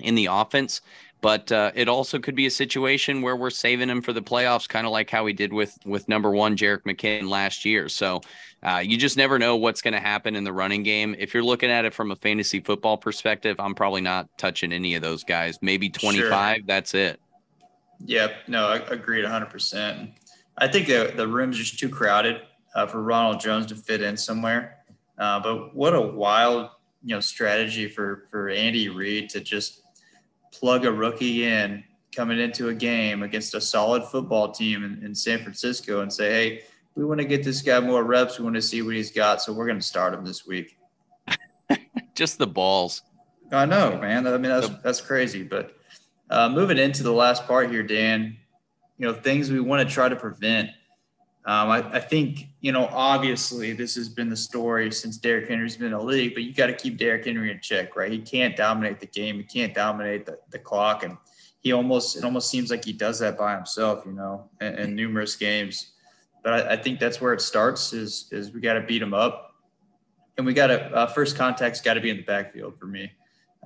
in 0.00 0.14
the 0.14 0.26
offense. 0.26 0.80
But 1.20 1.52
uh, 1.52 1.72
it 1.74 1.88
also 1.88 2.18
could 2.18 2.34
be 2.34 2.46
a 2.46 2.50
situation 2.50 3.20
where 3.20 3.36
we're 3.36 3.50
saving 3.50 3.88
him 3.88 4.00
for 4.00 4.12
the 4.12 4.22
playoffs, 4.22 4.68
kind 4.68 4.86
of 4.86 4.92
like 4.92 5.10
how 5.10 5.24
we 5.24 5.32
did 5.32 5.52
with 5.52 5.76
with 5.84 6.08
number 6.08 6.30
one 6.30 6.56
Jerick 6.56 6.82
McKinnon 6.82 7.28
last 7.28 7.64
year. 7.64 7.88
So 7.88 8.22
uh, 8.62 8.82
you 8.84 8.96
just 8.96 9.16
never 9.16 9.38
know 9.38 9.56
what's 9.56 9.82
going 9.82 9.94
to 9.94 10.00
happen 10.00 10.34
in 10.34 10.44
the 10.44 10.52
running 10.52 10.82
game. 10.82 11.14
If 11.18 11.34
you're 11.34 11.44
looking 11.44 11.70
at 11.70 11.84
it 11.84 11.92
from 11.92 12.10
a 12.10 12.16
fantasy 12.16 12.60
football 12.60 12.96
perspective, 12.96 13.56
I'm 13.58 13.74
probably 13.74 14.00
not 14.00 14.28
touching 14.38 14.72
any 14.72 14.94
of 14.94 15.02
those 15.02 15.24
guys. 15.24 15.58
Maybe 15.60 15.90
25. 15.90 16.56
Sure. 16.56 16.64
That's 16.66 16.94
it. 16.94 17.20
Yep. 18.06 18.32
No, 18.48 18.68
I 18.68 18.76
agreed 18.76 19.22
100. 19.22 19.46
percent 19.46 20.10
I 20.58 20.68
think 20.68 20.86
the 20.86 21.12
the 21.16 21.26
room's 21.26 21.56
just 21.56 21.78
too 21.78 21.88
crowded 21.88 22.42
uh, 22.74 22.86
for 22.86 23.02
Ronald 23.02 23.40
Jones 23.40 23.66
to 23.66 23.74
fit 23.74 24.02
in 24.02 24.16
somewhere. 24.16 24.78
Uh, 25.18 25.40
but 25.40 25.74
what 25.74 25.94
a 25.94 26.00
wild 26.00 26.70
you 27.02 27.14
know 27.14 27.20
strategy 27.20 27.88
for 27.88 28.26
for 28.30 28.48
Andy 28.48 28.88
Reid 28.88 29.30
to 29.30 29.40
just 29.40 29.82
plug 30.52 30.84
a 30.84 30.92
rookie 30.92 31.46
in 31.46 31.84
coming 32.14 32.38
into 32.38 32.68
a 32.68 32.74
game 32.74 33.22
against 33.22 33.54
a 33.54 33.60
solid 33.60 34.04
football 34.04 34.50
team 34.50 34.84
in, 34.84 35.04
in 35.04 35.14
San 35.14 35.42
Francisco 35.42 36.02
and 36.02 36.12
say, 36.12 36.30
hey, 36.30 36.62
we 36.94 37.04
want 37.04 37.20
to 37.20 37.24
get 37.24 37.44
this 37.44 37.62
guy 37.62 37.78
more 37.80 38.04
reps. 38.04 38.38
We 38.38 38.44
want 38.44 38.56
to 38.56 38.62
see 38.62 38.82
what 38.82 38.94
he's 38.94 39.10
got. 39.10 39.40
So 39.40 39.52
we're 39.52 39.66
going 39.66 39.78
to 39.78 39.84
start 39.84 40.12
him 40.12 40.24
this 40.24 40.46
week. 40.46 40.76
Just 42.14 42.38
the 42.38 42.46
balls. 42.46 43.02
I 43.52 43.64
know, 43.64 43.98
man. 43.98 44.26
I 44.26 44.32
mean, 44.32 44.42
that's, 44.50 44.68
that's 44.82 45.00
crazy. 45.00 45.42
But 45.42 45.76
uh, 46.28 46.48
moving 46.48 46.78
into 46.78 47.02
the 47.02 47.12
last 47.12 47.46
part 47.46 47.70
here, 47.70 47.82
Dan, 47.82 48.36
you 48.98 49.06
know, 49.06 49.14
things 49.14 49.50
we 49.50 49.60
want 49.60 49.86
to 49.86 49.92
try 49.92 50.08
to 50.08 50.16
prevent. 50.16 50.70
Um, 51.46 51.70
I, 51.70 51.78
I, 51.94 52.00
think, 52.00 52.48
you 52.60 52.70
know, 52.70 52.86
obviously 52.92 53.72
this 53.72 53.94
has 53.94 54.10
been 54.10 54.28
the 54.28 54.36
story 54.36 54.92
since 54.92 55.16
Derrick 55.16 55.48
Henry's 55.48 55.76
been 55.76 55.86
in 55.86 55.92
the 55.92 56.04
league, 56.04 56.34
but 56.34 56.42
you 56.42 56.52
got 56.52 56.66
to 56.66 56.74
keep 56.74 56.98
Derrick 56.98 57.24
Henry 57.24 57.50
in 57.50 57.60
check, 57.60 57.96
right? 57.96 58.12
He 58.12 58.18
can't 58.18 58.54
dominate 58.54 59.00
the 59.00 59.06
game. 59.06 59.36
He 59.38 59.44
can't 59.44 59.74
dominate 59.74 60.26
the, 60.26 60.38
the 60.50 60.58
clock. 60.58 61.02
And 61.02 61.16
he 61.60 61.72
almost, 61.72 62.16
it 62.16 62.24
almost 62.24 62.50
seems 62.50 62.70
like 62.70 62.84
he 62.84 62.92
does 62.92 63.18
that 63.20 63.38
by 63.38 63.56
himself, 63.56 64.04
you 64.04 64.12
know, 64.12 64.50
in, 64.60 64.74
in 64.74 64.94
numerous 64.94 65.34
games. 65.34 65.92
But 66.42 66.52
I, 66.52 66.72
I, 66.72 66.76
think 66.76 67.00
that's 67.00 67.22
where 67.22 67.32
it 67.32 67.40
starts 67.40 67.94
is, 67.94 68.28
is 68.30 68.52
we 68.52 68.60
got 68.60 68.74
to 68.74 68.82
beat 68.82 69.00
him 69.00 69.14
up. 69.14 69.54
And 70.36 70.46
we 70.46 70.52
got 70.52 70.66
to, 70.68 70.90
uh, 70.94 71.06
first 71.06 71.36
contact's 71.36 71.80
got 71.80 71.94
to 71.94 72.00
be 72.00 72.10
in 72.10 72.18
the 72.18 72.22
backfield 72.22 72.78
for 72.78 72.86
me. 72.86 73.12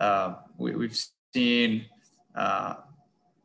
Uh, 0.01 0.35
we, 0.59 0.77
we've 0.77 0.99
seen, 1.33 1.87
uh, 2.37 2.75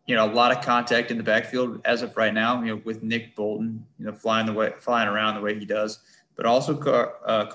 you 0.10 0.16
know, 0.16 0.26
a 0.26 0.34
lot 0.34 0.52
of 0.52 0.66
contact 0.66 1.12
in 1.12 1.18
the 1.18 1.24
backfield 1.24 1.80
as 1.86 2.02
of 2.02 2.18
right 2.18 2.34
now, 2.34 2.60
you 2.64 2.76
know, 2.76 2.82
with 2.84 3.04
Nick 3.04 3.36
Bolton, 3.36 3.86
you 4.00 4.08
know, 4.08 4.12
flying 4.12 4.48
the 4.48 4.54
way, 4.54 4.74
flying 4.80 5.08
around 5.08 5.36
the 5.36 5.42
way 5.42 5.58
he 5.58 5.66
does, 5.66 6.00
but 6.36 6.48
also 6.48 6.76
Car, 6.76 7.18
uh, 7.28 7.46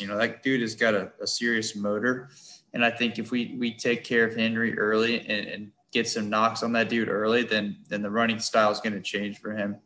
you 0.00 0.08
know, 0.08 0.18
that 0.18 0.42
dude 0.42 0.60
has 0.60 0.74
got 0.74 0.92
a, 0.92 1.12
a, 1.22 1.26
serious 1.26 1.76
motor. 1.76 2.30
And 2.72 2.84
I 2.84 2.90
think 2.90 3.20
if 3.20 3.30
we, 3.30 3.54
we 3.60 3.72
take 3.72 4.02
care 4.02 4.26
of 4.26 4.34
Henry 4.34 4.76
early 4.76 5.20
and, 5.20 5.46
and 5.46 5.70
get 5.92 6.08
some 6.08 6.28
knocks 6.28 6.64
on 6.64 6.72
that 6.72 6.88
dude 6.88 7.08
early, 7.08 7.44
then, 7.44 7.76
then 7.88 8.02
the 8.02 8.10
running 8.10 8.40
style 8.40 8.72
is 8.72 8.80
going 8.80 8.94
to 8.94 9.00
change 9.00 9.38
for 9.38 9.52
him. 9.52 9.76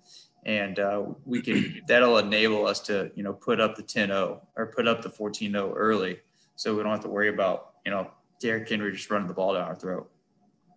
And 0.47 0.79
uh, 0.79 1.03
we 1.27 1.43
can, 1.43 1.83
that'll 1.89 2.17
enable 2.17 2.67
us 2.67 2.81
to, 2.87 3.11
you 3.17 3.23
know, 3.23 3.35
put 3.35 3.61
up 3.61 3.77
the 3.77 3.83
10-0 3.83 4.41
or 4.57 4.67
put 4.69 4.89
up 4.89 5.03
the 5.03 5.11
14-0 5.11 5.75
early. 5.77 6.21
So 6.57 6.75
we 6.75 6.83
don't 6.83 6.93
have 6.93 7.03
to 7.03 7.09
worry 7.11 7.29
about, 7.29 7.75
you 7.85 7.91
know, 7.91 8.11
Derrick 8.41 8.67
Henry 8.67 8.93
just 8.93 9.11
running 9.11 9.29
the 9.29 9.35
ball 9.35 9.53
down 9.53 9.65
our 9.65 9.77
throat. 9.77 10.11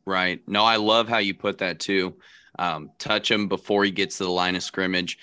Right. 0.06 0.42
No, 0.48 0.64
I 0.64 0.78
love 0.78 1.08
how 1.08 1.20
you 1.20 1.34
put 1.34 1.60
that 1.60 1.80
too. 1.80 2.16
Um, 2.58 2.92
touch 2.98 3.30
him 3.30 3.48
before 3.48 3.84
he 3.84 3.92
gets 3.92 4.18
to 4.18 4.24
the 4.24 4.32
line 4.32 4.56
of 4.56 4.64
scrimmage. 4.64 5.18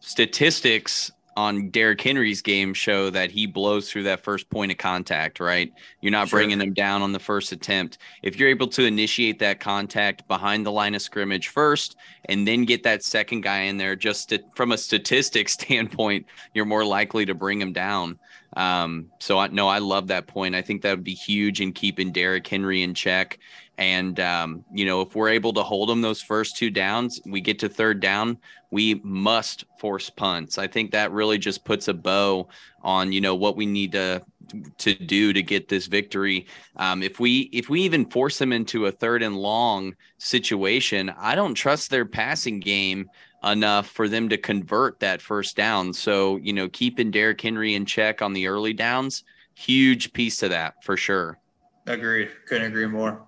Statistics 0.00 1.10
on 1.36 1.70
Derrick 1.70 2.00
Henry's 2.00 2.42
game 2.42 2.74
show 2.74 3.08
that 3.10 3.30
he 3.30 3.46
blows 3.46 3.90
through 3.90 4.02
that 4.04 4.22
first 4.22 4.50
point 4.50 4.70
of 4.70 4.78
contact, 4.78 5.40
right? 5.40 5.72
You're 6.00 6.12
not 6.12 6.28
sure. 6.28 6.38
bringing 6.38 6.60
him 6.60 6.74
down 6.74 7.02
on 7.02 7.12
the 7.12 7.18
first 7.18 7.52
attempt. 7.52 7.98
If 8.22 8.36
you're 8.36 8.50
able 8.50 8.68
to 8.68 8.84
initiate 8.84 9.38
that 9.38 9.60
contact 9.60 10.28
behind 10.28 10.66
the 10.66 10.72
line 10.72 10.94
of 10.94 11.02
scrimmage 11.02 11.48
first 11.48 11.96
and 12.26 12.46
then 12.46 12.64
get 12.64 12.82
that 12.82 13.02
second 13.02 13.42
guy 13.42 13.62
in 13.62 13.78
there, 13.78 13.96
just 13.96 14.28
to, 14.28 14.42
from 14.54 14.72
a 14.72 14.78
statistics 14.78 15.52
standpoint, 15.60 16.26
you're 16.54 16.64
more 16.64 16.84
likely 16.84 17.24
to 17.26 17.34
bring 17.34 17.60
him 17.60 17.72
down. 17.72 18.18
Um, 18.54 19.10
so 19.18 19.38
I 19.38 19.46
no, 19.48 19.68
I 19.68 19.78
love 19.78 20.08
that 20.08 20.26
point. 20.26 20.54
I 20.54 20.60
think 20.60 20.82
that 20.82 20.90
would 20.90 21.04
be 21.04 21.14
huge 21.14 21.62
in 21.62 21.72
keeping 21.72 22.12
Derrick 22.12 22.46
Henry 22.46 22.82
in 22.82 22.92
check. 22.92 23.38
And, 23.82 24.20
um, 24.20 24.64
you 24.72 24.86
know, 24.86 25.00
if 25.00 25.16
we're 25.16 25.30
able 25.30 25.52
to 25.54 25.62
hold 25.64 25.88
them 25.88 26.02
those 26.02 26.22
first 26.22 26.56
two 26.56 26.70
downs, 26.70 27.20
we 27.26 27.40
get 27.40 27.58
to 27.58 27.68
third 27.68 27.98
down, 27.98 28.38
we 28.70 29.00
must 29.02 29.64
force 29.80 30.08
punts. 30.08 30.56
I 30.56 30.68
think 30.68 30.92
that 30.92 31.10
really 31.10 31.36
just 31.36 31.64
puts 31.64 31.88
a 31.88 31.92
bow 31.92 32.46
on, 32.84 33.10
you 33.10 33.20
know, 33.20 33.34
what 33.34 33.56
we 33.56 33.66
need 33.66 33.90
to 33.92 34.24
to 34.78 34.94
do 34.94 35.32
to 35.32 35.42
get 35.42 35.68
this 35.68 35.86
victory. 35.86 36.46
Um, 36.76 37.02
if 37.02 37.18
we 37.18 37.50
if 37.52 37.68
we 37.68 37.82
even 37.82 38.08
force 38.08 38.38
them 38.38 38.52
into 38.52 38.86
a 38.86 38.92
third 38.92 39.20
and 39.20 39.36
long 39.36 39.96
situation, 40.18 41.10
I 41.18 41.34
don't 41.34 41.54
trust 41.54 41.90
their 41.90 42.06
passing 42.06 42.60
game 42.60 43.10
enough 43.42 43.88
for 43.88 44.08
them 44.08 44.28
to 44.28 44.36
convert 44.36 45.00
that 45.00 45.20
first 45.20 45.56
down. 45.56 45.92
So, 45.92 46.36
you 46.36 46.52
know, 46.52 46.68
keeping 46.68 47.10
Derrick 47.10 47.40
Henry 47.40 47.74
in 47.74 47.84
check 47.84 48.22
on 48.22 48.32
the 48.32 48.46
early 48.46 48.74
downs, 48.74 49.24
huge 49.54 50.12
piece 50.12 50.36
to 50.38 50.50
that 50.50 50.84
for 50.84 50.96
sure. 50.96 51.40
Agreed. 51.88 52.30
Couldn't 52.46 52.68
agree 52.68 52.86
more. 52.86 53.26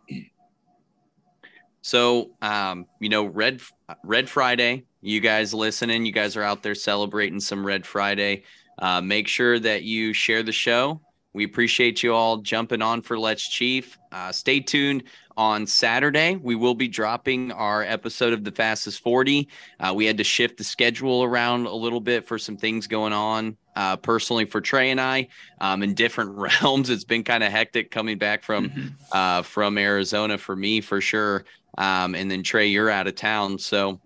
So, 1.85 2.31
um, 2.40 2.87
you 2.99 3.11
know, 3.11 3.27
Red 3.27 3.61
Red 4.05 4.31
Friday. 4.31 4.87
You 5.03 5.20
guys 5.20 5.53
listening? 5.53 6.07
You 6.07 6.12
guys 6.12 6.35
are 6.35 6.42
out 6.42 6.62
there 6.62 6.75
celebrating 6.75 7.40
some 7.40 7.64
Red 7.64 7.85
Friday. 7.85 8.44
Uh, 8.79 9.03
make 9.03 9.29
sure 9.29 9.59
that 9.59 9.83
you 9.83 10.14
share 10.14 10.42
the 10.42 10.51
show. 10.51 11.03
We 11.35 11.44
appreciate 11.44 12.03
you 12.03 12.14
all 12.14 12.38
jumping 12.38 12.81
on 12.81 13.03
for 13.03 13.18
Let's 13.18 13.47
Chief. 13.47 13.99
Uh, 14.11 14.33
stay 14.33 14.61
tuned 14.61 15.03
on 15.37 15.66
Saturday. 15.66 16.37
We 16.37 16.55
will 16.55 16.75
be 16.75 16.88
dropping 16.88 17.53
our 17.53 17.83
episode 17.83 18.33
of 18.33 18.44
the 18.44 18.53
Fastest 18.53 19.03
40. 19.03 19.51
Uh, 19.79 19.92
we 19.94 20.07
had 20.07 20.16
to 20.16 20.25
shift 20.25 20.57
the 20.57 20.64
schedule 20.64 21.23
around 21.23 21.66
a 21.66 21.75
little 21.75 22.01
bit 22.01 22.27
for 22.27 22.38
some 22.38 22.57
things 22.57 22.87
going 22.87 23.12
on 23.12 23.59
uh, 23.77 23.97
personally 23.97 24.45
for 24.45 24.61
Trey 24.61 24.91
and 24.91 25.01
I 25.01 25.29
um, 25.61 25.83
in 25.83 25.95
different 25.95 26.31
realms. 26.63 26.91
It's 26.91 27.05
been 27.05 27.25
kind 27.25 27.43
of 27.43 27.53
hectic 27.53 27.91
coming 27.91 28.19
back 28.19 28.43
from 28.43 28.71
mm-hmm. 28.71 28.89
uh, 29.13 29.43
from 29.43 29.79
Arizona 29.79 30.39
for 30.39 30.57
me 30.57 30.81
for 30.81 31.01
sure. 31.01 31.45
Um, 31.77 32.15
and 32.15 32.31
then 32.31 32.43
Trey, 32.43 32.69
you're 32.69 32.91
out 32.91 33.09
of 33.09 33.17
town, 33.17 33.59
so 33.59 34.01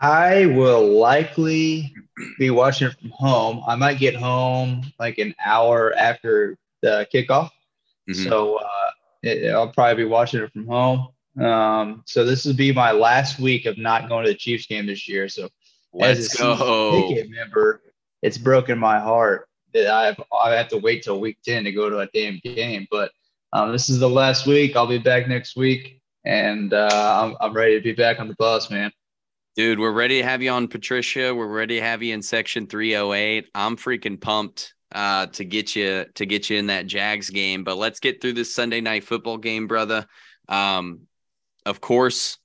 I 0.01 0.47
will 0.47 0.99
likely 0.99 1.95
be 2.39 2.51
watching 2.51 2.89
it 2.89 2.99
from 3.01 3.11
home. 3.11 3.63
I 3.67 3.75
might 3.75 3.99
get 3.99 4.15
home 4.15 4.93
like 4.99 5.19
an 5.19 5.35
hour 5.45 5.95
after 5.97 6.57
the 6.83 7.07
kickoff. 7.13 7.51
Mm-hmm. 8.09 8.25
So 8.25 8.57
uh, 8.57 8.91
it, 9.23 9.51
I'll 9.51 9.69
probably 9.69 10.05
be 10.05 10.09
watching 10.09 10.43
it 10.43 10.53
from 10.53 10.67
home. 10.67 11.09
Um, 11.41 12.03
so 12.07 12.25
this 12.25 12.45
will 12.45 12.55
be 12.55 12.73
my 12.73 12.93
last 12.93 13.39
week 13.39 13.67
of 13.67 13.79
not 13.79 14.09
going 14.09 14.25
to 14.25 14.33
the 14.33 14.39
Chiefs 14.39 14.67
game 14.67 14.87
this 14.87 15.09
year. 15.09 15.29
So 15.29 15.49
let's 15.93 16.37
go. 16.37 17.09
Ticket 17.09 17.31
member, 17.31 17.83
it's 18.23 18.39
broken 18.39 18.79
my 18.79 18.99
heart 18.99 19.49
that 19.75 19.89
I 19.89 20.07
have 20.07 20.23
I 20.33 20.55
have 20.55 20.69
to 20.69 20.79
wait 20.79 21.03
till 21.03 21.21
week 21.21 21.39
ten 21.45 21.65
to 21.65 21.73
go 21.73 21.91
to 21.91 22.01
a 22.01 22.07
damn 22.09 22.41
game. 22.43 22.87
But 22.91 23.13
um, 23.53 23.73
this 23.73 23.89
is 23.89 23.99
the 23.99 24.09
last 24.09 24.47
week. 24.47 24.77
I'll 24.77 24.87
be 24.87 24.99
back 24.99 25.29
next 25.29 25.57
week, 25.57 26.01
and 26.25 26.73
uh, 26.73 27.23
I'm 27.23 27.37
I'm 27.41 27.53
ready 27.53 27.75
to 27.75 27.83
be 27.83 27.93
back 27.93 28.21
on 28.21 28.29
the 28.29 28.35
bus, 28.35 28.71
man. 28.71 28.91
Dude, 29.59 29.81
we're 29.81 29.91
ready 29.91 30.19
to 30.19 30.25
have 30.25 30.41
you 30.41 30.53
on 30.53 30.69
Patricia. 30.69 31.35
We're 31.35 31.49
ready 31.49 31.81
to 31.81 31.83
have 31.83 32.01
you 32.01 32.15
in 32.15 32.23
section 32.23 32.69
308. 32.69 33.49
I'm 33.57 33.77
freaking 33.77 34.21
pumped 34.21 34.73
uh, 34.93 35.27
to 35.27 35.45
get 35.45 35.75
you 35.75 36.05
to 36.15 36.27
get 36.27 36.49
you 36.49 36.59
in 36.59 36.69
that 36.69 36.87
Jags 36.87 37.29
game. 37.29 37.65
But 37.65 37.77
let's 37.77 37.99
get 37.99 38.21
through 38.23 38.35
this 38.35 38.55
Sunday 38.55 38.81
night 38.81 39.03
football 39.03 39.37
game, 39.37 39.67
brother. 39.67 40.07
Um, 40.49 41.09
of 41.67 41.81
course, 41.81 42.39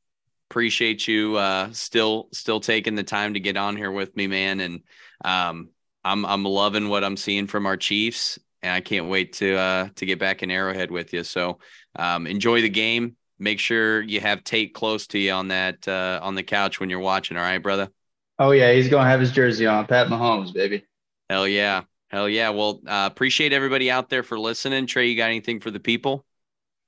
appreciate 0.49 1.08
you 1.08 1.36
uh, 1.36 1.71
still 1.71 2.30
still 2.34 2.60
taking 2.60 2.95
the 2.95 3.04
time 3.04 3.36
to 3.36 3.39
get 3.39 3.58
on 3.58 3.78
here 3.78 3.91
with 3.91 4.15
me, 4.15 4.26
man. 4.26 4.60
And 4.60 4.82
um, 5.23 5.69
I'm 6.04 6.26
I'm 6.26 6.43
loving 6.43 6.89
what 6.89 7.04
I'm 7.04 7.15
seeing 7.15 7.45
from 7.45 7.67
our 7.67 7.78
Chiefs, 7.78 8.39
and 8.63 8.73
I 8.73 8.82
can't 8.82 9.08
wait 9.08 9.34
to 9.34 9.56
uh, 9.56 9.89
to 9.97 10.08
get 10.08 10.17
back 10.17 10.41
in 10.41 10.49
Arrowhead 10.49 10.89
with 10.89 11.13
you. 11.13 11.23
So 11.23 11.60
um, 11.95 12.26
enjoy 12.26 12.63
the 12.63 12.69
game. 12.69 13.17
Make 13.43 13.60
sure 13.60 14.01
you 14.01 14.21
have 14.21 14.45
Tate 14.45 14.73
close 14.73 15.06
to 15.08 15.19
you 15.19 15.34
on 15.34 15.49
that 15.49 15.86
uh, 15.86 16.19
on 16.23 16.36
the 16.36 16.43
couch 16.43 16.79
when 16.79 16.89
you're 16.89 16.99
watching. 16.99 17.36
All 17.36 17.43
right, 17.43 17.62
brother. 17.62 17.89
Oh 18.39 18.51
yeah, 18.51 18.71
he's 18.71 18.88
gonna 18.88 19.10
have 19.10 19.19
his 19.19 19.34
jersey 19.34 19.67
on. 19.67 19.86
Pat 19.86 20.08
Mahomes, 20.08 20.53
baby. 20.53 20.86
Hell 21.29 21.45
yeah. 21.45 21.82
Hell 22.08 22.29
yeah. 22.29 22.49
Well, 22.51 22.79
uh, 22.88 23.10
appreciate 23.12 23.51
everybody 23.51 23.91
out 23.91 24.10
there 24.10 24.23
for 24.23 24.39
listening. 24.39 24.88
Trey, 24.88 25.08
you 25.08 25.17
got 25.17 25.29
anything 25.29 25.60
for 25.60 25.71
the 25.71 25.79
people? 25.79 26.23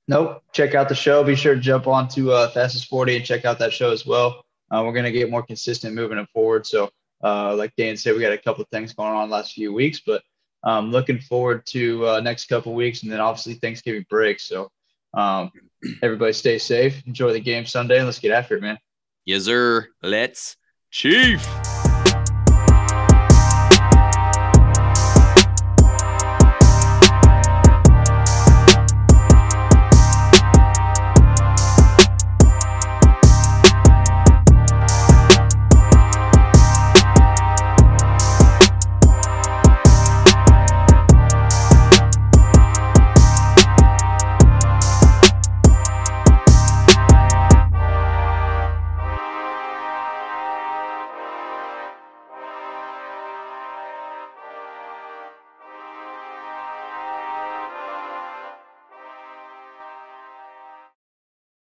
Nope. 0.08 0.42
Check 0.52 0.74
out 0.74 0.88
the 0.88 0.94
show. 0.94 1.22
Be 1.24 1.34
sure 1.34 1.56
to 1.56 1.60
jump 1.60 1.86
on 1.86 2.08
to 2.10 2.32
uh, 2.32 2.50
Fastest 2.50 2.86
40 2.88 3.16
and 3.16 3.24
check 3.24 3.44
out 3.44 3.58
that 3.58 3.72
show 3.72 3.90
as 3.90 4.06
well. 4.06 4.44
Uh, 4.70 4.82
we're 4.84 4.92
going 4.92 5.04
to 5.04 5.12
get 5.12 5.30
more 5.30 5.42
consistent 5.42 5.94
moving 5.94 6.18
it 6.18 6.28
forward. 6.32 6.66
So, 6.66 6.90
uh, 7.22 7.54
like 7.56 7.74
Dan 7.76 7.96
said, 7.96 8.14
we 8.14 8.20
got 8.20 8.32
a 8.32 8.38
couple 8.38 8.62
of 8.62 8.68
things 8.70 8.94
going 8.94 9.12
on 9.12 9.28
last 9.28 9.52
few 9.52 9.72
weeks, 9.72 10.00
but 10.06 10.22
um, 10.62 10.90
looking 10.90 11.18
forward 11.18 11.66
to 11.66 12.06
uh, 12.06 12.20
next 12.20 12.46
couple 12.46 12.72
weeks 12.74 13.02
and 13.02 13.10
then 13.10 13.20
obviously 13.20 13.54
Thanksgiving 13.54 14.06
break. 14.08 14.38
So, 14.38 14.70
um, 15.14 15.50
everybody 16.02 16.32
stay 16.32 16.58
safe. 16.58 17.02
Enjoy 17.06 17.32
the 17.32 17.40
game 17.40 17.66
Sunday 17.66 17.96
and 17.98 18.06
let's 18.06 18.18
get 18.18 18.32
after 18.32 18.56
it, 18.56 18.62
man. 18.62 18.78
Yes, 19.24 19.44
sir. 19.44 19.88
Let's 20.02 20.56
Chief. 20.90 21.65